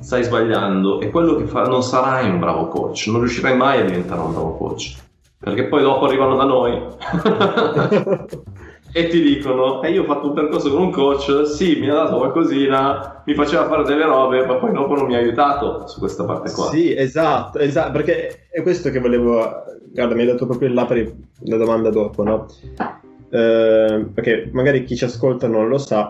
[0.00, 1.00] stai sbagliando.
[1.00, 4.32] E quello che fa non sarai un bravo coach, non riuscirai mai a diventare un
[4.32, 4.96] bravo coach,
[5.38, 6.80] perché poi dopo arrivano da noi
[8.92, 11.88] e ti dicono, e eh, io ho fatto un percorso con un coach, sì, mi
[11.88, 15.86] ha dato qualcosina, mi faceva fare delle robe, ma poi dopo non mi ha aiutato
[15.86, 16.68] su questa parte qua.
[16.68, 21.10] Sì, esatto, esatto, perché è questo che volevo, guarda, mi hai dato proprio là per
[21.44, 22.46] la domanda dopo, no?
[23.30, 26.06] Eh, perché magari chi ci ascolta non lo sa,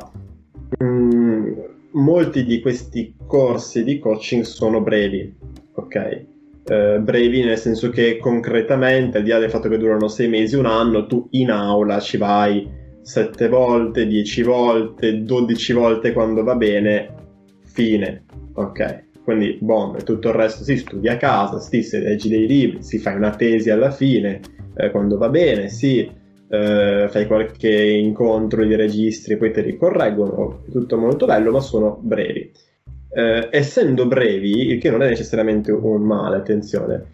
[0.82, 1.52] mm,
[1.92, 5.32] molti di questi corsi di coaching sono brevi,
[5.74, 6.30] ok?
[6.64, 10.56] Eh, brevi nel senso che concretamente, al di là del fatto che durano sei mesi,
[10.56, 16.54] un anno, tu in aula ci vai sette volte, dieci volte, dodici volte quando va
[16.54, 17.14] bene,
[17.64, 19.10] fine, ok?
[19.24, 22.98] Quindi, boh, tutto il resto si studia a casa, si, si leggi dei libri, si
[22.98, 24.40] fa una tesi alla fine,
[24.76, 26.20] eh, quando va bene, sì
[26.52, 31.98] eh, fai qualche incontro, li registri, poi te li correggono, tutto molto bello, ma sono
[32.02, 32.52] brevi.
[33.14, 37.04] Eh, essendo brevi, il che non è necessariamente un male, attenzione,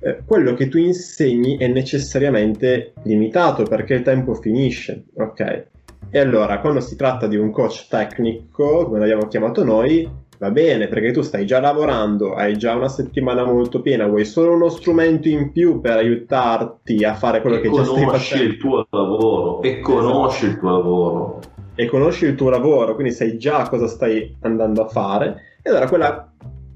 [0.00, 5.66] eh, quello che tu insegni è necessariamente limitato perché il tempo finisce, ok?
[6.10, 10.86] E allora, quando si tratta di un coach tecnico, come l'abbiamo chiamato noi, va bene
[10.86, 15.28] perché tu stai già lavorando, hai già una settimana molto piena, vuoi solo uno strumento
[15.28, 18.06] in più per aiutarti a fare quello e che già stai facendo.
[18.06, 20.52] Conosci il tuo lavoro e conosci esatto.
[20.52, 21.40] il tuo lavoro.
[21.74, 25.42] E conosci il tuo lavoro, quindi sai già cosa stai andando a fare.
[25.68, 26.32] E allora quella,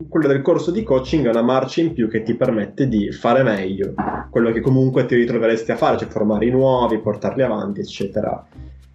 [0.07, 3.43] quello del corso di coaching è una marcia in più che ti permette di fare
[3.43, 3.95] meglio,
[4.29, 8.47] quello che comunque ti ritroveresti a fare, cioè formare i nuovi, portarli avanti, eccetera.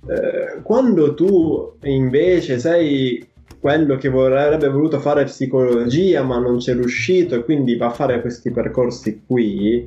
[0.08, 3.28] Eh, quando tu invece sei
[3.60, 8.22] quello che vorrebbe voluto fare psicologia ma non c'è riuscito e quindi va a fare
[8.22, 9.84] questi percorsi qui,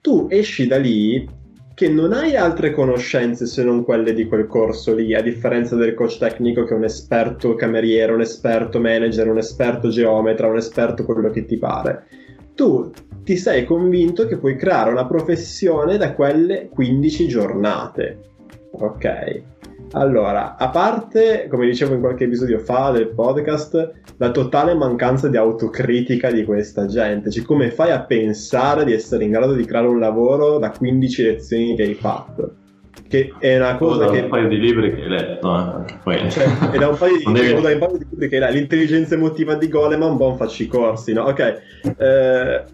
[0.00, 1.28] tu esci da lì
[1.74, 5.94] che non hai altre conoscenze se non quelle di quel corso lì, a differenza del
[5.94, 11.04] coach tecnico che è un esperto cameriere, un esperto manager, un esperto geometra, un esperto
[11.04, 12.06] quello che ti pare.
[12.54, 12.92] Tu
[13.24, 18.18] ti sei convinto che puoi creare una professione da quelle 15 giornate.
[18.70, 19.42] Ok?
[19.96, 25.36] Allora, a parte, come dicevo in qualche episodio fa del podcast, la totale mancanza di
[25.36, 29.86] autocritica di questa gente, cioè come fai a pensare di essere in grado di creare
[29.86, 32.54] un lavoro da 15 lezioni che hai fatto?
[33.08, 34.20] Che è una cosa o che...
[34.20, 35.98] un paio di libri che hai letto eh.
[36.02, 36.30] Poi...
[36.30, 37.60] cioè, è da un paio di, devi...
[37.60, 40.66] da un paio di libri che hai letto l'intelligenza emotiva di Goleman bon facci i
[40.66, 41.22] corsi no?
[41.24, 41.38] ok
[41.98, 42.64] eh,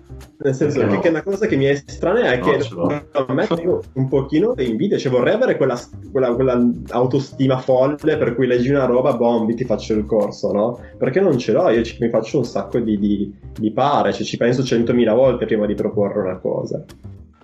[0.42, 1.00] nel senso che, no.
[1.00, 3.46] che una cosa che mi è estranea è no, che a me
[3.94, 5.78] un pochino di invidia cioè vorrei avere quella,
[6.10, 10.80] quella, quella, autostima folle per cui leggi una roba bombi ti faccio il corso no?
[10.96, 14.24] perché non ce l'ho io ci, mi faccio un sacco di, di, di pare cioè
[14.24, 16.84] ci penso centomila volte prima di proporre una cosa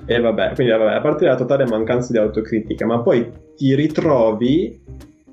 [0.06, 4.80] e vabbè, quindi vabbè, a parte la totale mancanza di autocritica, ma poi ti ritrovi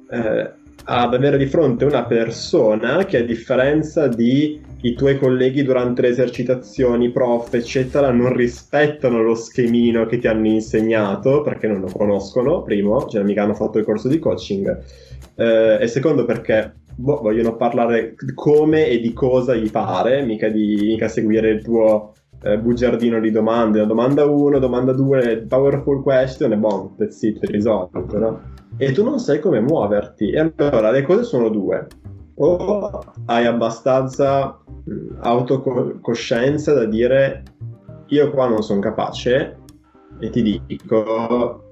[0.09, 0.51] eh,
[0.85, 6.09] ad avere di fronte una persona che a differenza di i tuoi colleghi durante le
[6.09, 12.63] esercitazioni, prof, eccetera, non rispettano lo schemino che ti hanno insegnato perché non lo conoscono,
[12.63, 14.83] primo, cioè mica hanno fatto il corso di coaching,
[15.35, 20.75] eh, e secondo perché boh, vogliono parlare come e di cosa gli pare, mica, di,
[20.81, 26.57] mica seguire il tuo eh, bugiardino di domande, domanda 1, domanda 2, powerful question e
[26.57, 28.41] boom, that's it, risolto, no?
[28.77, 30.31] E tu non sai come muoverti.
[30.31, 31.87] E allora le cose sono due.
[32.35, 34.59] O hai abbastanza
[35.21, 37.43] autocoscienza da dire
[38.07, 39.57] io qua non sono capace
[40.19, 41.62] e ti dico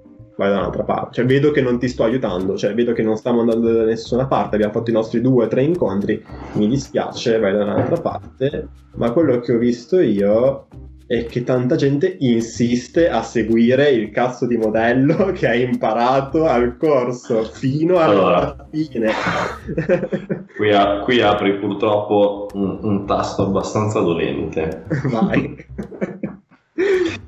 [0.42, 1.16] vai da un'altra parte.
[1.16, 4.26] Cioè, vedo che non ti sto aiutando, cioè, vedo che non stiamo andando da nessuna
[4.26, 4.56] parte.
[4.56, 6.24] Abbiamo fatto i nostri due o tre incontri.
[6.54, 8.68] Mi dispiace, vai da un'altra parte.
[8.96, 10.68] Ma quello che ho visto io
[11.06, 16.78] è che tanta gente insiste a seguire il cazzo di modello che hai imparato al
[16.78, 19.12] corso fino alla allora, fine.
[20.58, 24.86] qui, a, qui, apri purtroppo un, un tasto abbastanza dolente.
[25.12, 25.56] Vai.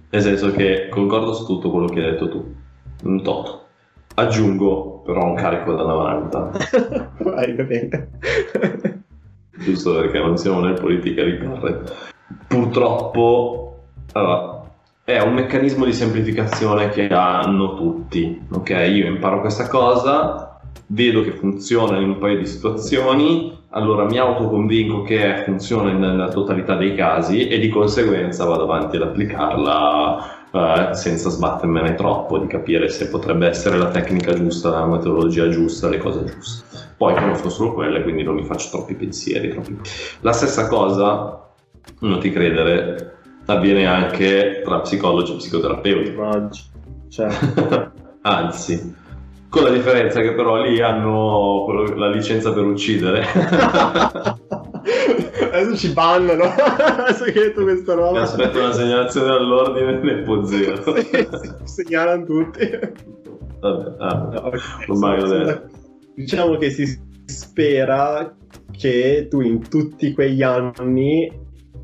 [0.10, 2.62] Nel senso che concordo su tutto quello che hai detto tu
[3.04, 3.62] un tot.
[4.16, 6.52] Aggiungo però un carico da 90.
[7.24, 8.10] Vai, va bene.
[9.58, 11.84] Giusto perché non siamo nel politica di carre.
[12.48, 13.64] Purtroppo
[14.14, 14.64] allora,
[15.04, 18.42] è un meccanismo di semplificazione che hanno tutti.
[18.52, 24.18] Ok, io imparo questa cosa, vedo che funziona in un paio di situazioni, allora mi
[24.18, 30.90] autoconvinco che funziona nella totalità dei casi e di conseguenza vado avanti ad applicarla eh,
[30.94, 35.98] senza sbattermene troppo, di capire se potrebbe essere la tecnica giusta, la metodologia giusta, le
[35.98, 36.78] cose giuste.
[36.96, 39.50] Poi conosco solo quelle, quindi non mi faccio troppi pensieri.
[39.50, 39.76] Troppi...
[40.22, 41.50] La stessa cosa,
[42.02, 43.16] non ti credere,
[43.48, 46.16] avviene anche tra psicologi e psicoterapeuti.
[47.10, 47.92] Certo.
[48.22, 48.96] Anzi,
[49.50, 53.26] con la differenza che però lì hanno la licenza per uccidere.
[54.84, 56.44] Adesso ci bannano.
[56.54, 58.12] Adesso che hai detto questa roba.
[58.12, 60.96] Mi aspetto una segnalazione all'ordine nel po' zero.
[61.00, 62.70] sì, sì, segnalano tutti.
[63.60, 64.60] Vabbè, ah, okay.
[64.88, 65.62] ormai
[66.16, 66.86] Diciamo che si
[67.26, 68.36] spera
[68.72, 71.32] che tu in tutti quegli anni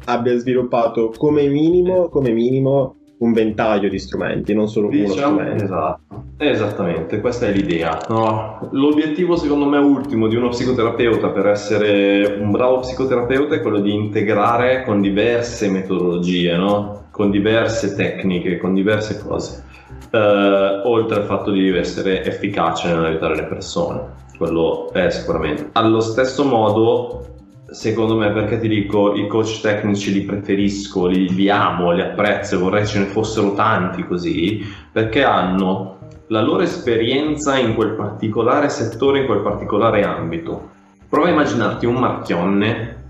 [0.05, 5.63] abbia sviluppato come minimo, come minimo un ventaglio di strumenti, non solo diciamo, uno strumento.
[5.63, 7.99] Esatto, esattamente, questa è l'idea.
[8.09, 13.79] No, l'obiettivo secondo me ultimo di uno psicoterapeuta per essere un bravo psicoterapeuta è quello
[13.79, 17.07] di integrare con diverse metodologie, no?
[17.11, 19.65] con diverse tecniche, con diverse cose,
[20.11, 24.17] eh, oltre al fatto di essere efficace nell'aiutare le persone.
[24.37, 25.67] Quello è sicuramente.
[25.73, 27.38] Allo stesso modo
[27.71, 32.59] Secondo me, perché ti dico, i coach tecnici li preferisco, li, li amo, li apprezzo,
[32.59, 34.61] vorrei ce ne fossero tanti così,
[34.91, 35.97] perché hanno
[36.27, 40.69] la loro esperienza in quel particolare settore, in quel particolare ambito.
[41.07, 43.03] Prova a immaginarti un marchionne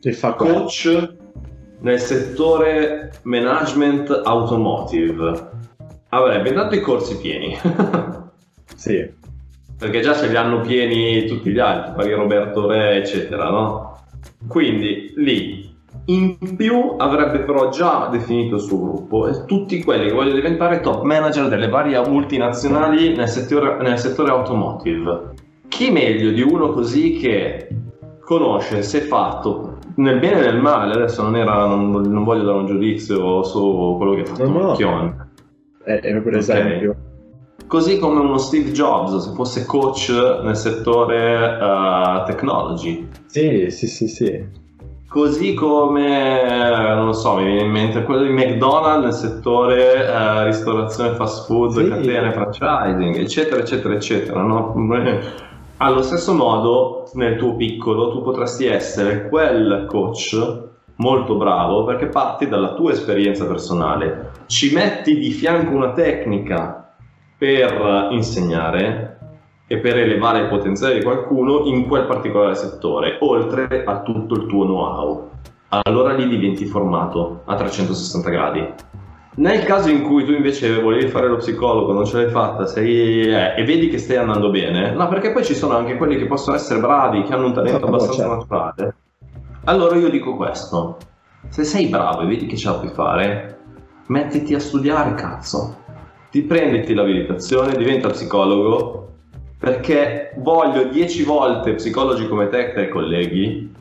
[0.00, 1.14] Che fa coach
[1.80, 5.50] nel settore management automotive.
[6.08, 7.56] Avrebbe intanto i corsi pieni.
[8.74, 9.12] sì.
[9.76, 13.93] Perché già ce li hanno pieni tutti gli altri, pari Roberto Re, eccetera, no?
[14.46, 15.72] Quindi lì
[16.06, 20.80] in più avrebbe però già definito il suo gruppo e tutti quelli che vogliono diventare
[20.80, 25.32] top manager delle varie multinazionali nel settore, nel settore automotive.
[25.68, 27.68] Chi meglio di uno così che
[28.20, 32.44] conosce, si è fatto nel bene e nel male, adesso non, era, non, non voglio
[32.44, 35.28] dare un giudizio su quello che ha fatto no, no.
[35.84, 36.96] È, è per esempio.
[37.74, 40.08] Così come uno Steve Jobs, se fosse coach
[40.44, 43.08] nel settore uh, technology.
[43.26, 44.62] Sì, sì, sì, sì
[45.08, 46.44] così come
[46.94, 51.46] non lo so, mi viene in mente quello di McDonald's nel settore eh, ristorazione fast
[51.46, 51.88] food, sì.
[51.88, 54.40] catene, franchising, eccetera, eccetera, eccetera.
[54.40, 54.72] No?
[55.78, 60.62] Allo stesso modo, nel tuo piccolo, tu potresti essere quel coach
[60.96, 66.83] molto bravo perché parti dalla tua esperienza personale, ci metti di fianco una tecnica
[67.44, 69.18] per insegnare
[69.66, 74.46] e per elevare il potenziale di qualcuno in quel particolare settore, oltre a tutto il
[74.46, 75.28] tuo know-how.
[75.82, 78.66] Allora lì diventi formato a 360 gradi.
[79.36, 83.28] Nel caso in cui tu invece volevi fare lo psicologo, non ce l'hai fatta sei,
[83.28, 86.24] eh, e vedi che stai andando bene, no, perché poi ci sono anche quelli che
[86.24, 88.34] possono essere bravi, che hanno un talento abbastanza certo.
[88.36, 88.94] naturale.
[89.64, 90.96] Allora io dico questo:
[91.48, 93.58] se sei bravo e vedi che ce la puoi fare,
[94.06, 95.82] mettiti a studiare, cazzo.
[96.34, 99.12] Ti prenditi l'abilitazione, diventa psicologo
[99.56, 103.72] perché voglio 10 volte psicologi come te tra i colleghi,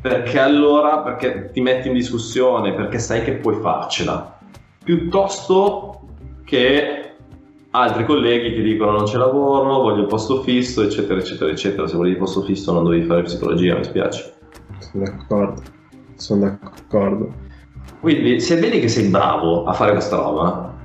[0.00, 4.40] perché allora perché ti metti in discussione, perché sai che puoi farcela,
[4.82, 6.00] piuttosto
[6.44, 7.12] che
[7.70, 11.86] altri colleghi ti dicono non c'è lavoro, voglio il posto fisso, eccetera, eccetera, eccetera.
[11.86, 14.34] Se volevi il posto fisso non dovevi fare psicologia, mi spiace.
[14.78, 15.62] Sono d'accordo,
[16.16, 17.32] sono d'accordo.
[18.00, 20.78] Quindi se vedi che sei bravo a fare questa roba,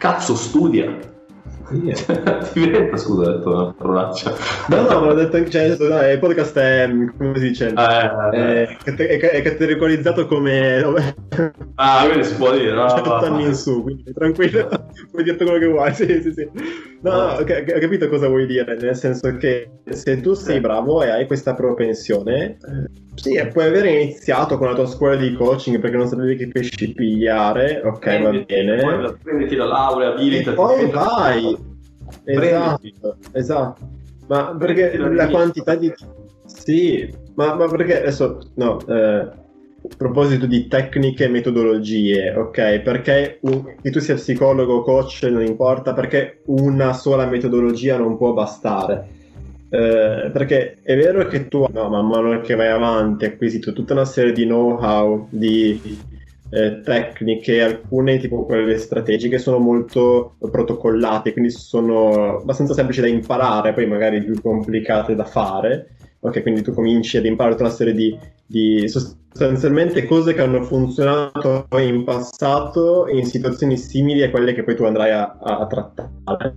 [0.00, 1.09] cazzo studia
[2.52, 4.34] Diventa, scusa, ho detto una parolaccia.
[4.68, 8.76] No, no, ma ho detto, cioè, no, il podcast è, come si dice, ah, eh,
[8.82, 11.14] è, è, è, categorizzato come...
[11.76, 12.88] Ah, quindi si può dire, no?
[12.88, 14.68] 100 anni in su, quindi tranquillo,
[15.10, 16.48] puoi dire quello che vuoi, sì, sì, sì.
[17.00, 21.08] No, no, ho capito cosa vuoi dire, nel senso che se tu sei bravo e
[21.08, 22.58] hai questa propensione,
[23.14, 26.92] sì, puoi aver iniziato con la tua scuola di coaching perché non sapevi che pesci
[26.92, 28.80] pigliare, ok, prenditi, va bene.
[28.80, 30.48] Poi prenditi la laurea, abilitati.
[30.48, 31.59] E poi vai.
[32.24, 33.88] Esatto, esatto.
[34.28, 35.92] Ma perché la quantità di...
[36.44, 39.36] Sì, ma, ma perché adesso, no, eh, a
[39.96, 42.80] proposito di tecniche e metodologie, ok?
[42.80, 48.16] Perché un, che tu sia psicologo o coach non importa, perché una sola metodologia non
[48.16, 49.18] può bastare
[49.72, 53.92] eh, perché è vero che tu, no, man mano che vai avanti, hai acquisito tutta
[53.92, 55.80] una serie di know-how, di
[56.50, 63.72] eh, tecniche, alcune tipo quelle strategiche sono molto protocollate, quindi sono abbastanza semplici da imparare,
[63.72, 65.94] poi magari più complicate da fare.
[66.22, 70.62] Ok, quindi tu cominci ad imparare tutta una serie di, di sostanzialmente cose che hanno
[70.62, 76.54] funzionato in passato in situazioni simili a quelle che poi tu andrai a, a trattare.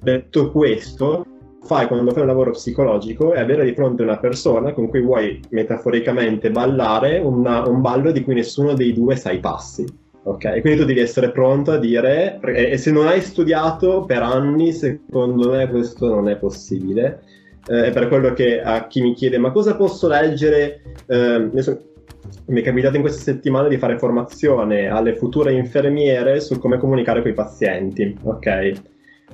[0.00, 1.26] Detto questo,
[1.68, 5.38] fai quando fai un lavoro psicologico è avere di fronte una persona con cui vuoi
[5.50, 9.84] metaforicamente ballare una, un ballo di cui nessuno dei due sa i passi.
[10.22, 14.22] Ok, e quindi tu devi essere pronto a dire, e se non hai studiato per
[14.22, 17.22] anni, secondo me questo non è possibile.
[17.66, 20.82] Eh, è per quello che a chi mi chiede, ma cosa posso leggere?
[21.06, 21.50] Eh,
[22.46, 27.22] mi è capitato in queste settimane di fare formazione alle future infermiere su come comunicare
[27.22, 28.72] con i pazienti, ok?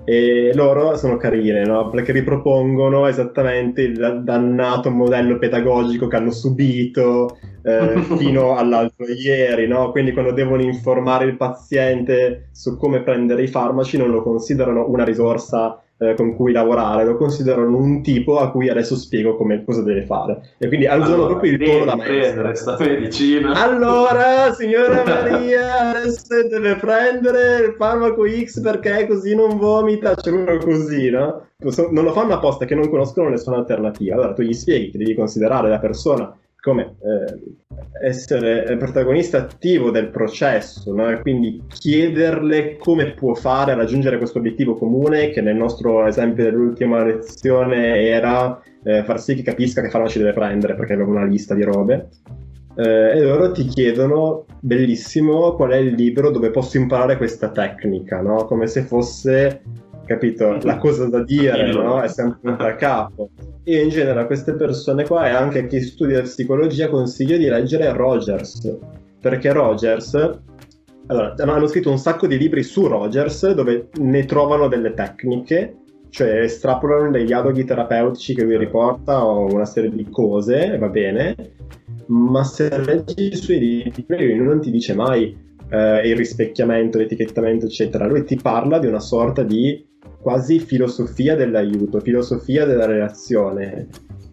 [0.04, 1.88] E loro sono carine, no?
[1.90, 9.90] Perché ripropongono esattamente il dannato modello pedagogico che hanno subito eh, fino all'altro ieri, no?
[9.90, 15.04] Quindi quando devono informare il paziente su come prendere i farmaci non lo considerano una
[15.04, 19.82] risorsa eh, con cui lavorare, lo considerano un tipo a cui adesso spiego come, cosa
[19.82, 20.54] deve fare.
[20.58, 23.52] E quindi usano allora, proprio il tono da prendere sta medicina.
[23.62, 30.56] Allora, signora Maria, adesso deve prendere il farmaco X perché così non vomita, c'è uno
[30.58, 31.46] così, no?
[31.90, 34.14] Non lo fanno apposta che non conoscono nessuna alternativa.
[34.14, 40.08] Allora tu gli spieghi che devi considerare la persona come eh, essere protagonista attivo del
[40.08, 41.20] processo, no?
[41.20, 47.04] quindi chiederle come può fare a raggiungere questo obiettivo comune, che nel nostro esempio dell'ultima
[47.04, 51.54] lezione era eh, far sì che capisca che farmaci deve prendere, perché aveva una lista
[51.54, 52.08] di robe.
[52.76, 58.22] Eh, e loro ti chiedono, bellissimo, qual è il libro dove posso imparare questa tecnica,
[58.22, 58.46] no?
[58.46, 59.60] come se fosse,
[60.04, 62.00] capito, la cosa da dire, no?
[62.00, 63.30] è sempre da capo.
[63.64, 67.46] io in genere a queste persone qua e anche a chi studia psicologia consiglio di
[67.46, 68.78] leggere Rogers,
[69.20, 70.42] perché Rogers
[71.06, 75.76] allora, hanno scritto un sacco di libri su Rogers dove ne trovano delle tecniche,
[76.08, 81.34] cioè estrapolano dei dialoghi terapeutici che lui riporta o una serie di cose, va bene,
[82.06, 85.36] ma se leggi i suoi libri lui non ti dice mai
[85.68, 89.84] eh, il rispecchiamento, l'etichettamento, eccetera, lui ti parla di una sorta di
[90.24, 93.88] quasi filosofia dell'aiuto, filosofia della relazione.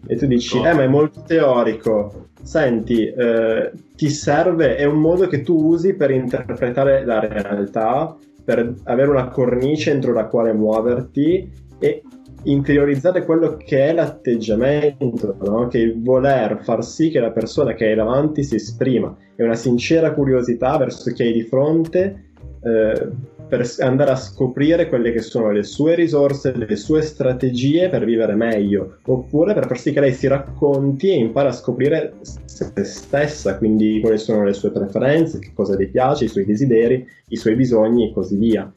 [0.06, 2.28] E tu dici, eh, ma è molto teorico.
[2.42, 8.74] Senti, eh, ti serve, è un modo che tu usi per interpretare la realtà, per
[8.84, 12.02] avere una cornice entro la quale muoverti e
[12.44, 15.68] interiorizzare quello che è l'atteggiamento, no?
[15.68, 19.54] che il voler far sì che la persona che hai davanti si esprima, è una
[19.56, 22.30] sincera curiosità verso chi hai di fronte
[22.62, 23.08] eh,
[23.52, 28.34] per andare a scoprire quelle che sono le sue risorse, le sue strategie per vivere
[28.34, 33.58] meglio, oppure per far sì che lei si racconti e impara a scoprire se stessa,
[33.58, 37.54] quindi quali sono le sue preferenze, che cosa le piace, i suoi desideri, i suoi
[37.54, 38.72] bisogni e così via.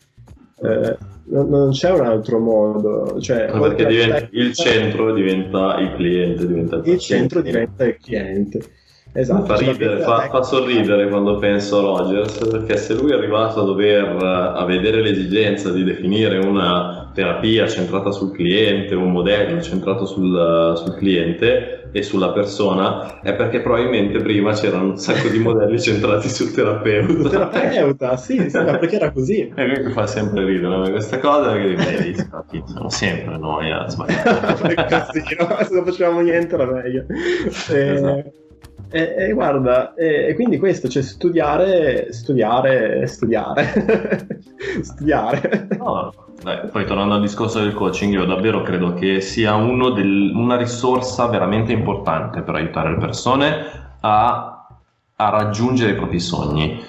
[0.61, 0.97] Eh,
[1.27, 3.17] non, non, c'è un altro modo.
[3.21, 6.47] Cioè, perché diventa, il centro diventa il cliente.
[6.47, 8.59] Diventa il, il centro diventa il cliente.
[9.17, 13.61] Esatto, fa, ridere, fa, fa, sorridere quando penso a Rogers perché se lui è arrivato
[13.61, 20.05] a dover a vedere l'esigenza di definire una terapia centrata sul cliente, un modello centrato
[20.05, 25.79] sul, sul cliente e sulla persona, è perché probabilmente prima c'erano un sacco di modelli
[25.81, 27.29] centrati sul terapeuta.
[27.29, 29.43] terapeuta, sì, sì perché era così.
[29.55, 32.15] E lui fa sempre ridere questa cosa perché vedi,
[32.65, 34.73] sono sempre noi a sbagliare.
[35.07, 35.57] così, no?
[35.63, 37.05] Se non facevamo niente era meglio.
[37.69, 38.33] Eh, esatto.
[38.89, 44.27] E, e guarda, e, e, quindi questo, cioè studiare, studiare, studiare,
[44.81, 45.67] studiare.
[45.77, 46.13] No,
[46.43, 51.27] beh, poi tornando al discorso del coaching, io davvero credo che sia del, una risorsa
[51.27, 53.65] veramente importante per aiutare le persone
[54.01, 54.67] a,
[55.15, 56.83] a raggiungere i propri sogni.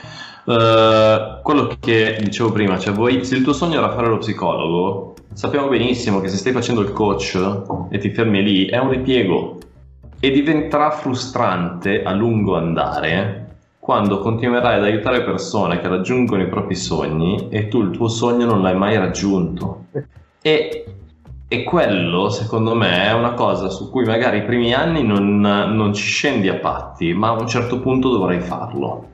[0.44, 5.14] Uh, quello che dicevo prima, cioè voi, se il tuo sogno era fare lo psicologo,
[5.32, 7.36] sappiamo benissimo che se stai facendo il coach
[7.90, 9.58] e ti fermi lì, è un ripiego
[10.26, 16.74] e diventerà frustrante a lungo andare quando continuerai ad aiutare persone che raggiungono i propri
[16.74, 19.84] sogni e tu il tuo sogno non l'hai mai raggiunto.
[20.42, 20.84] E,
[21.46, 25.94] e quello, secondo me, è una cosa su cui magari i primi anni non, non
[25.94, 29.06] ci scendi a patti, ma a un certo punto dovrai farlo.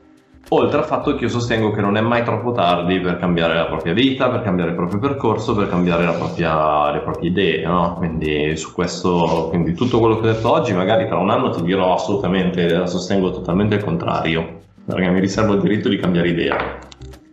[0.48, 3.66] Oltre al fatto che io sostengo che non è mai troppo tardi per cambiare la
[3.66, 7.94] propria vita, per cambiare il proprio percorso, per cambiare propria, le proprie idee, no?
[7.96, 11.62] Quindi su questo, quindi tutto quello che ho detto oggi, magari tra un anno ti
[11.62, 16.78] dirò assolutamente, sostengo totalmente il contrario, perché mi riservo il diritto di cambiare idea.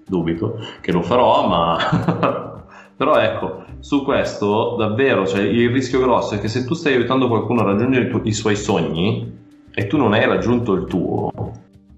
[0.05, 1.77] Dubito che lo farò, ma
[2.95, 7.27] però ecco, su questo davvero, cioè, il rischio grosso è che se tu stai aiutando
[7.27, 9.37] qualcuno a raggiungere i, tu- i suoi sogni
[9.73, 11.31] e tu non hai raggiunto il tuo,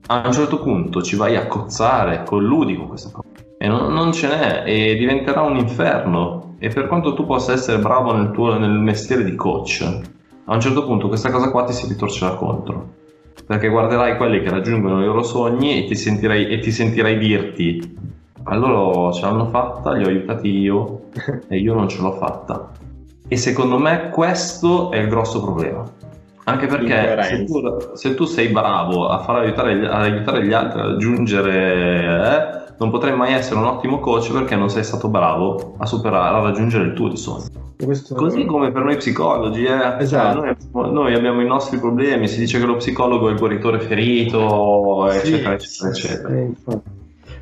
[0.07, 3.27] a un certo punto ci vai a cozzare, colludi con questa cosa.
[3.57, 6.55] E non, non, ce n'è e diventerà un inferno.
[6.59, 10.01] E per quanto tu possa essere bravo nel, tuo, nel mestiere di coach
[10.45, 12.99] a un certo punto questa cosa qua ti si ritorcerà contro.
[13.45, 17.99] Perché guarderai quelli che raggiungono i loro sogni e ti sentirai, e ti sentirai dirti
[18.43, 21.03] allora ce l'hanno fatta, li ho aiutati io
[21.47, 22.71] e io non ce l'ho fatta.
[23.27, 26.00] E secondo me questo è il grosso problema
[26.43, 27.61] anche perché se tu,
[27.93, 32.89] se tu, sei bravo a far aiutare, a aiutare gli altri a raggiungere, eh, non
[32.89, 36.85] potrai mai essere un ottimo coach perché non sei stato bravo a superare, a raggiungere
[36.85, 37.45] il tuo di sogno.
[37.83, 38.15] Questo...
[38.15, 39.95] Così come per noi psicologi, eh.
[39.99, 40.41] esatto.
[40.41, 43.79] cioè, noi, noi, abbiamo i nostri problemi, si dice che lo psicologo è il guaritore
[43.79, 46.29] ferito, eccetera, sì, eccetera, eccetera.
[46.29, 46.79] Sì,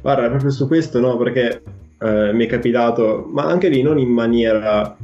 [0.01, 1.61] Guarda, proprio su questo no, perché
[1.99, 4.95] eh, mi è capitato, ma anche lì non in maniera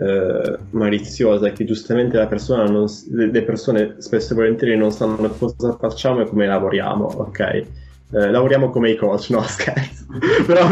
[0.00, 5.76] eh, maliziosa che giustamente la persona non, le persone spesso e volentieri non sanno cosa
[5.78, 7.66] facciamo e come lavoriamo, ok?
[8.10, 10.06] Eh, lavoriamo come i coach, no scherzo.
[10.46, 10.66] Però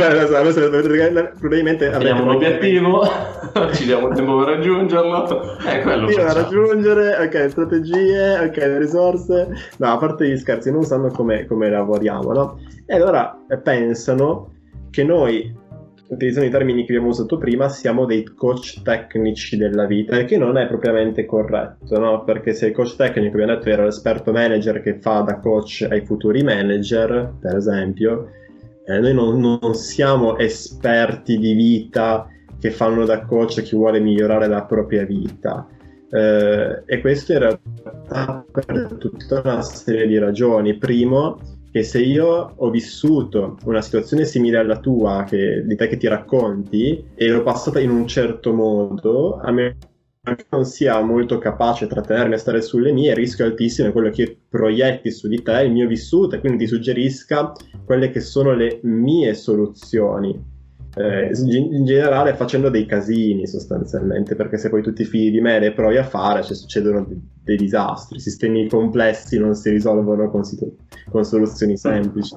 [1.39, 3.03] probabilmente abbiamo un obiettivo,
[3.75, 5.59] ci diamo tempo per raggiungerlo.
[5.59, 9.49] È quello da raggiungere, ok, strategie, ok, risorse.
[9.79, 12.59] No, a parte gli scherzi, non sanno come, come lavoriamo, no?
[12.87, 14.53] E allora pensano
[14.91, 15.65] che noi
[16.09, 20.57] utilizzando i termini che abbiamo usato prima, siamo dei coach tecnici della vita, che non
[20.57, 22.25] è propriamente corretto, no?
[22.25, 26.05] Perché se il coach tecnico, abbiamo detto, era l'esperto manager che fa da coach ai
[26.05, 28.31] futuri manager, per esempio,
[28.87, 32.29] eh, noi non, non siamo esperti di vita
[32.59, 35.67] che fanno da coach a chi vuole migliorare la propria vita.
[36.09, 40.79] Eh, e questo in realtà per tutta una serie di ragioni.
[40.79, 41.39] Primo,
[41.77, 46.09] che se io ho vissuto una situazione simile alla tua, che, di te che ti
[46.09, 49.75] racconti, e l'ho passata in un certo modo, a meno
[50.49, 54.09] non sia molto capace a trattenermi a stare sulle mie, il rischio altissimo è quello
[54.09, 57.53] che proietti su di te il mio vissuto e quindi ti suggerisca
[57.85, 60.55] quelle che sono le mie soluzioni.
[60.97, 65.57] Eh, in generale facendo dei casini sostanzialmente perché se poi tu ti fidi di me
[65.57, 67.07] e le provi a fare cioè, succedono
[67.47, 70.77] dei, disastri sistemi complessi non si risolvono con, situ-
[71.09, 72.35] con soluzioni semplici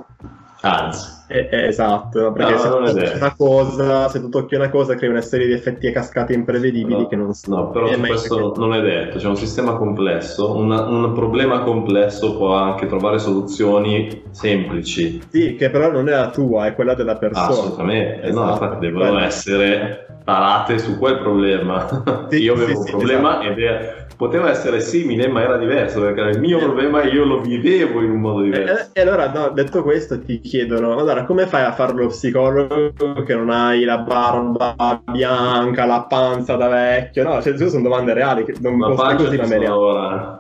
[0.62, 1.08] Anzi.
[1.30, 2.34] Eh, eh, esatto, no?
[2.34, 5.54] perché No, se, tu una cosa, se tu tocchi una cosa crei una serie di
[5.54, 7.56] effetti a cascate imprevedibili No, che non sono.
[7.56, 11.64] No, però su questo che- non è detto, c'è un sistema complesso, una- un problema
[11.64, 15.22] complesso può anche trovare soluzioni semplici.
[15.30, 17.48] Sì, che però non è la tua, è quella della persona.
[17.48, 21.88] Assolutamente, no, Esatto, infatti devono essere tarate su quel problema.
[22.30, 23.46] Sì, io sì, avevo sì, un problema esatto.
[23.48, 26.62] ed è- poteva essere simile, ma era diverso perché il mio Eh.
[26.62, 28.90] problema io lo vivevo in un modo E, diverso.
[28.94, 32.92] e allora, no, detto questo, ti chiedono: allora, come fai a fare lo psicologo
[33.26, 34.76] che non hai la barba
[35.10, 37.24] bianca, la panza da vecchio?
[37.24, 39.74] No, cioè, sono domande reali che non Ma posso così ci ma me le sto
[39.74, 39.94] ho.
[39.94, 40.40] lavorando.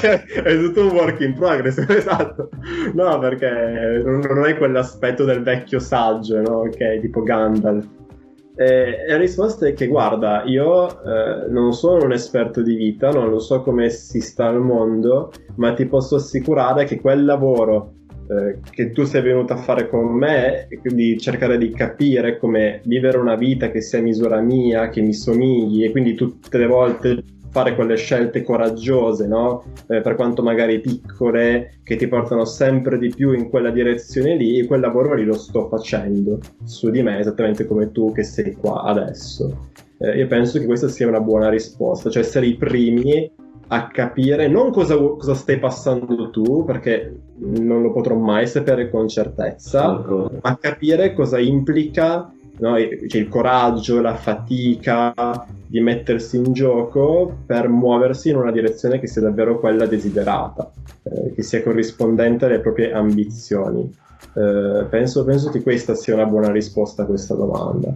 [0.00, 2.48] Cioè, è tutto un work in progress, esatto.
[2.94, 6.68] No, perché non, non hai quell'aspetto del vecchio saggio, no?
[6.74, 7.86] Che è tipo Gandalf.
[8.56, 13.30] E la risposta è che, guarda, io eh, non sono un esperto di vita, non
[13.30, 17.94] lo so come si sta al mondo, ma ti posso assicurare che quel lavoro
[18.30, 23.18] eh, che tu sei venuto a fare con me, quindi cercare di capire come vivere
[23.18, 27.74] una vita che sia misura mia, che mi somigli, e quindi tutte le volte fare
[27.74, 29.64] quelle scelte coraggiose, no?
[29.88, 34.58] Eh, per quanto magari piccole, che ti portano sempre di più in quella direzione lì,
[34.58, 38.54] e quel lavoro lì lo sto facendo su di me, esattamente come tu che sei
[38.54, 39.68] qua adesso.
[39.98, 43.30] Eh, io penso che questa sia una buona risposta, cioè essere i primi
[43.72, 49.08] a capire non cosa, cosa stai passando tu, perché non lo potrò mai sapere con
[49.08, 50.30] certezza, Ecco.
[50.42, 52.76] ma capire cosa implica no,
[53.08, 55.14] cioè il coraggio, la fatica
[55.66, 60.70] di mettersi in gioco per muoversi in una direzione che sia davvero quella desiderata,
[61.02, 63.92] eh, che sia corrispondente alle proprie ambizioni.
[64.34, 67.92] Eh, penso, penso che questa sia una buona risposta a questa domanda.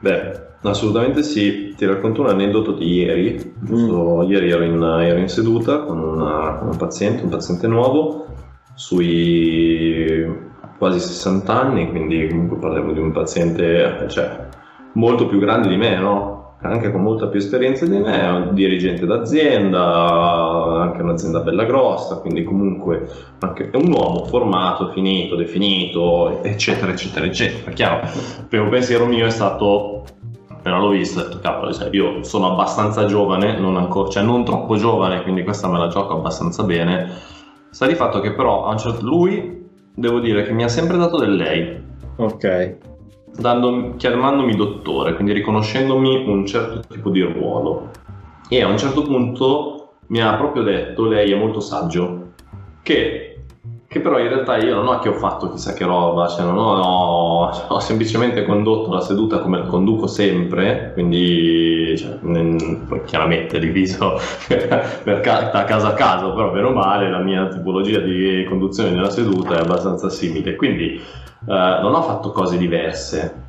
[0.00, 1.74] Beh, assolutamente sì.
[1.76, 3.54] Ti racconto un aneddoto di ieri.
[3.60, 8.26] Giusto ieri ero in, ero in seduta con una, una paziente, un paziente nuovo,
[8.74, 10.48] sui
[10.80, 14.48] quasi 60 anni, quindi comunque parliamo di un paziente cioè,
[14.94, 16.54] molto più grande di me, no?
[16.62, 19.82] Anche con molta più esperienza di me, è un dirigente d'azienda,
[20.80, 23.08] anche un'azienda bella grossa, quindi comunque
[23.38, 27.70] è un uomo formato, finito, definito, eccetera, eccetera, eccetera.
[27.72, 30.04] Chiaro, il primo pensiero mio è stato
[30.48, 34.44] appena l'ho visto ho detto cavolo cioè, io sono abbastanza giovane non ancora, cioè non
[34.44, 37.08] troppo giovane quindi questa me la gioco abbastanza bene
[37.70, 39.59] sta di fatto che però a un certo lui
[39.94, 42.76] devo dire che mi ha sempre dato del lei Ok,
[43.38, 47.90] dando- chiamandomi dottore quindi riconoscendomi un certo tipo di ruolo.
[48.48, 52.32] E a un certo punto mi ha proprio detto lei è molto saggio
[52.82, 53.29] che
[53.90, 56.56] che però in realtà io non ho che ho fatto chissà che roba, cioè non
[56.56, 63.02] ho, ho- ho semplicemente condotto la seduta come la conduco sempre, quindi cioè, ne- poi
[63.02, 64.16] chiaramente diviso
[64.46, 69.10] per ca- da caso a caso, però meno male la mia tipologia di conduzione della
[69.10, 70.98] seduta è abbastanza simile, quindi eh,
[71.82, 73.42] non ho fatto cose diverse,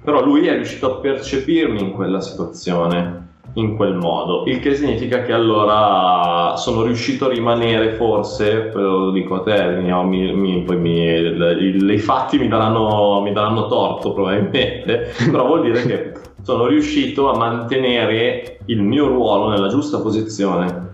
[0.00, 3.27] però lui è riuscito a percepirmi in quella situazione
[3.58, 9.36] in quel modo, il che significa che allora sono riuscito a rimanere forse, lo dico
[9.36, 15.12] a te, mi- mi- poi mi- il- i fatti mi daranno, mi daranno torto probabilmente,
[15.30, 20.86] però vuol dire che sono riuscito a mantenere il mio ruolo nella giusta posizione.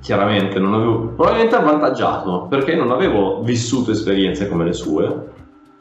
[0.00, 5.26] Chiaramente non avevo, probabilmente avvantaggiato perché non avevo vissuto esperienze come le sue,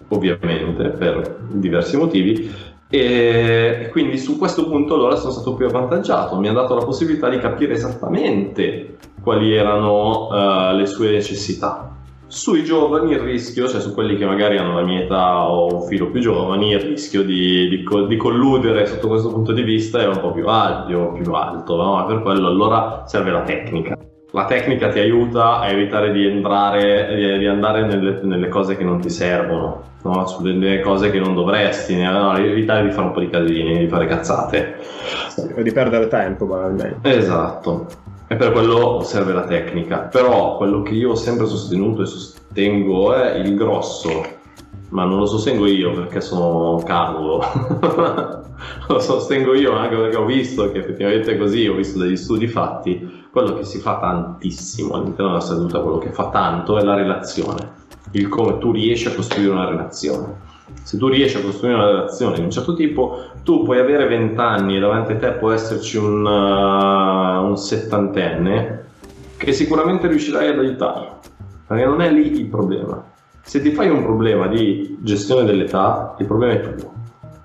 [0.10, 2.50] ovviamente per diversi motivi,
[2.90, 7.30] e quindi su questo punto allora sono stato più avvantaggiato, mi ha dato la possibilità
[7.30, 11.92] di capire esattamente quali erano eh, le sue necessità.
[12.30, 15.88] Sui giovani il rischio, cioè su quelli che magari hanno la mia età o un
[15.88, 20.08] filo più giovani, il rischio di, di di colludere sotto questo punto di vista è
[20.08, 22.06] un po' più alto, più alto no?
[22.06, 24.07] Per quello allora serve la tecnica.
[24.38, 29.02] La tecnica ti aiuta a evitare di entrare, di, andare nelle, nelle cose che non
[29.02, 30.28] ti servono, no?
[30.28, 32.38] su delle cose che non dovresti, no?
[32.38, 34.76] evitare di fare un po' di casini, di fare cazzate.
[35.30, 37.18] Sì, o di perdere tempo banalmente.
[37.18, 37.88] Esatto,
[38.28, 40.02] e per quello serve la tecnica.
[40.02, 44.24] Però quello che io ho sempre sostenuto e sostengo è il grosso,
[44.90, 47.42] ma non lo sostengo io perché sono Carlo,
[48.88, 52.46] lo sostengo io anche perché ho visto che effettivamente è così, ho visto degli studi
[52.46, 53.17] fatti.
[53.32, 57.72] Quello che si fa tantissimo all'interno della seduta, quello che fa tanto è la relazione,
[58.12, 60.46] il come tu riesci a costruire una relazione.
[60.84, 64.40] Se tu riesci a costruire una relazione di un certo tipo, tu puoi avere 20
[64.40, 68.86] anni e davanti a te può esserci un, uh, un settantenne
[69.38, 71.20] che sicuramente riuscirai ad aiutarlo,
[71.68, 73.04] perché non è lì il problema.
[73.42, 76.97] Se ti fai un problema di gestione dell'età, il problema è tuo.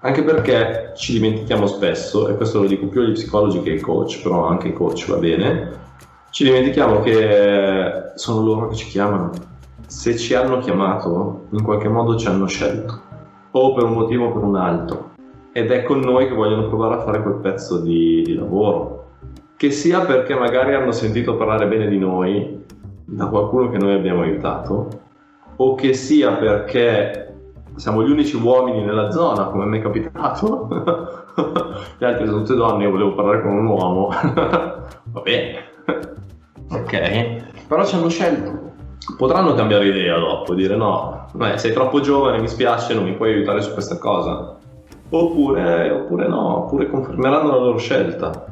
[0.05, 4.21] Anche perché ci dimentichiamo spesso, e questo lo dico più agli psicologi che ai coach,
[4.21, 5.71] però anche ai coach va bene,
[6.31, 9.31] ci dimentichiamo che sono loro che ci chiamano.
[9.87, 13.01] Se ci hanno chiamato, in qualche modo ci hanno scelto
[13.53, 15.11] o per un motivo o per un altro.
[15.53, 19.11] Ed è con noi che vogliono provare a fare quel pezzo di, di lavoro.
[19.57, 22.65] Che sia perché magari hanno sentito parlare bene di noi
[23.05, 24.89] da qualcuno che noi abbiamo aiutato,
[25.57, 27.32] o che sia perché
[27.77, 30.69] siamo gli unici uomini nella zona, come mi è capitato.
[31.97, 34.09] Gli altri sono tutte donne, io volevo parlare con un uomo.
[35.13, 35.65] Va bene.
[36.71, 37.67] ok.
[37.67, 38.71] Però ci hanno scelto
[39.17, 43.33] potranno cambiare idea dopo, dire no, beh, sei troppo giovane, mi spiace, non mi puoi
[43.33, 44.57] aiutare su questa cosa.
[45.11, 48.47] Oppure, oppure no, oppure confermeranno la loro scelta.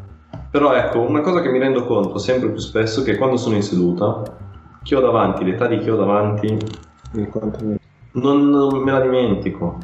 [0.50, 3.54] Però ecco, una cosa che mi rendo conto sempre più spesso è che quando sono
[3.54, 4.22] in seduta,
[4.82, 6.58] chi ho davanti, l'età di chi ho davanti,
[8.12, 9.78] non, non me la dimentico.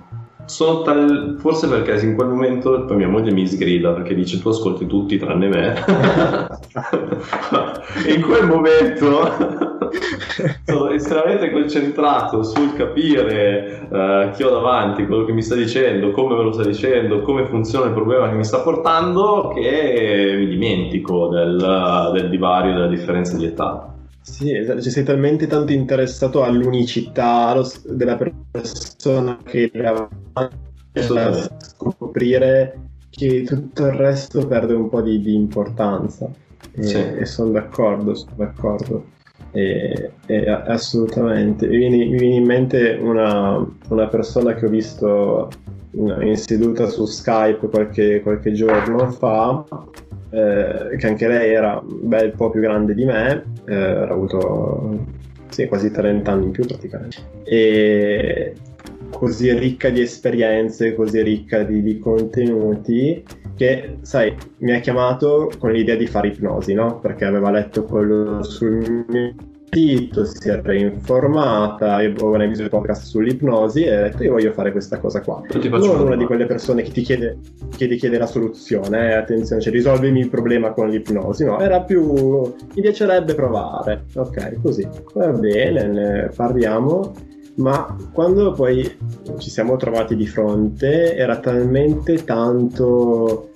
[0.84, 1.38] Tal...
[1.40, 5.18] forse perché in quel momento poi mia moglie mi sgrida perché dice tu ascolti tutti
[5.18, 5.74] tranne me.
[8.06, 9.28] In quel momento
[10.64, 16.36] sono estremamente concentrato sul capire uh, chi ho davanti, quello che mi sta dicendo, come
[16.36, 21.26] me lo sta dicendo, come funziona il problema che mi sta portando che mi dimentico
[21.28, 23.95] del, del divario, della differenza di età
[24.28, 27.54] sì, esatto, cioè, sei talmente tanto interessato all'unicità
[27.84, 28.18] della
[28.50, 30.08] persona che la
[31.58, 36.28] scoprire che tutto il resto perde un po' di, di importanza.
[36.72, 36.96] E, sì.
[36.96, 39.04] e sono d'accordo, sono d'accordo.
[39.52, 41.68] E, e assolutamente.
[41.68, 45.48] Mi viene, mi viene, in mente una, una, persona che ho visto
[45.92, 49.64] in seduta su Skype qualche, qualche giorno fa
[50.30, 55.06] eh, che anche lei era bel po' più grande di me, eh, era avuto
[55.48, 58.54] sì, quasi 30 anni in più praticamente, e
[59.10, 63.24] così ricca di esperienze, così ricca di, di contenuti,
[63.56, 66.98] che sai, mi ha chiamato con l'idea di fare ipnosi, no?
[67.00, 69.06] Perché aveva letto quello sul
[69.70, 74.52] sito, si era informata, io avevo visto il podcast sull'ipnosi e ha detto io voglio
[74.52, 75.42] fare questa cosa qua.
[75.52, 77.38] Non una di quelle persone che ti chiede,
[77.76, 81.82] che ti chiede la soluzione, eh, attenzione, cioè risolvimi il problema con l'ipnosi, no, era
[81.82, 84.04] più mi piacerebbe provare.
[84.14, 84.86] Ok, così.
[85.14, 88.98] Va bene, ne parliamo ma quando poi
[89.38, 93.52] ci siamo trovati di fronte era talmente tanto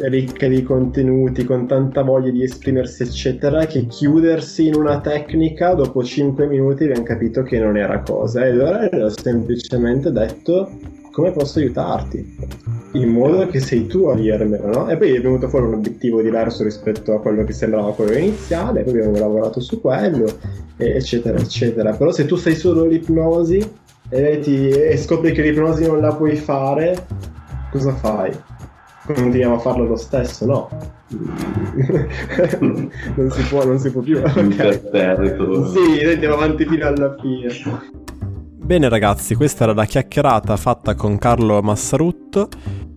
[0.00, 6.02] ricca di contenuti, con tanta voglia di esprimersi, eccetera, che chiudersi in una tecnica dopo
[6.02, 8.44] 5 minuti abbiamo capito che non era cosa.
[8.44, 10.70] E allora ho semplicemente detto
[11.14, 12.36] come posso aiutarti
[12.94, 14.88] in modo che sei tu a dirmelo, no?
[14.88, 18.82] E poi è venuto fuori un obiettivo diverso rispetto a quello che sembrava quello iniziale,
[18.82, 20.26] poi abbiamo lavorato su quello,
[20.76, 21.92] eccetera, eccetera.
[21.92, 23.64] Però se tu sei solo l'ipnosi
[24.08, 27.06] e, ti, e scopri che l'ipnosi non la puoi fare,
[27.70, 28.32] cosa fai?
[29.04, 30.68] Continuiamo a farlo lo stesso, no?
[32.58, 34.18] non, si può, non si può più.
[34.18, 34.80] Okay.
[34.80, 37.48] Sì, andiamo avanti fino alla fine.
[38.64, 42.48] Bene ragazzi, questa era la chiacchierata fatta con Carlo Massarutto.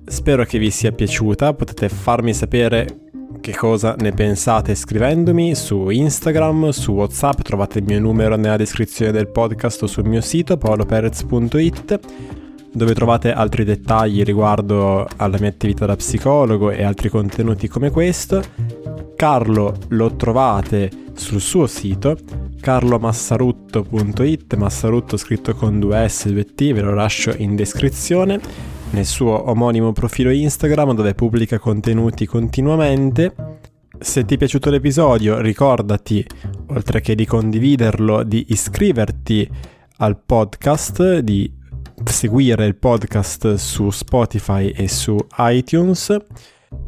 [0.05, 3.07] Spero che vi sia piaciuta, potete farmi sapere
[3.41, 9.11] che cosa ne pensate scrivendomi su Instagram, su Whatsapp, trovate il mio numero nella descrizione
[9.11, 11.99] del podcast o sul mio sito paoloperez.it
[12.77, 18.41] dove trovate altri dettagli riguardo alla mia attività da psicologo e altri contenuti come questo.
[19.15, 22.15] Carlo lo trovate sul suo sito
[22.61, 28.39] carlomassarutto.it, Massarutto scritto con due S e due T, ve lo lascio in descrizione,
[28.91, 33.33] nel suo omonimo profilo Instagram dove pubblica contenuti continuamente.
[33.99, 36.23] Se ti è piaciuto l'episodio ricordati,
[36.67, 39.49] oltre che di condividerlo, di iscriverti
[39.97, 41.56] al podcast, di
[42.05, 46.15] seguire il podcast su Spotify e su iTunes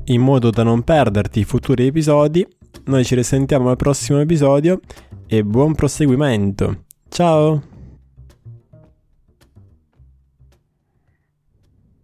[0.06, 2.46] in modo da non perderti i futuri episodi.
[2.86, 4.80] Noi ci risentiamo al prossimo episodio
[5.28, 6.86] e buon proseguimento.
[7.10, 7.69] Ciao!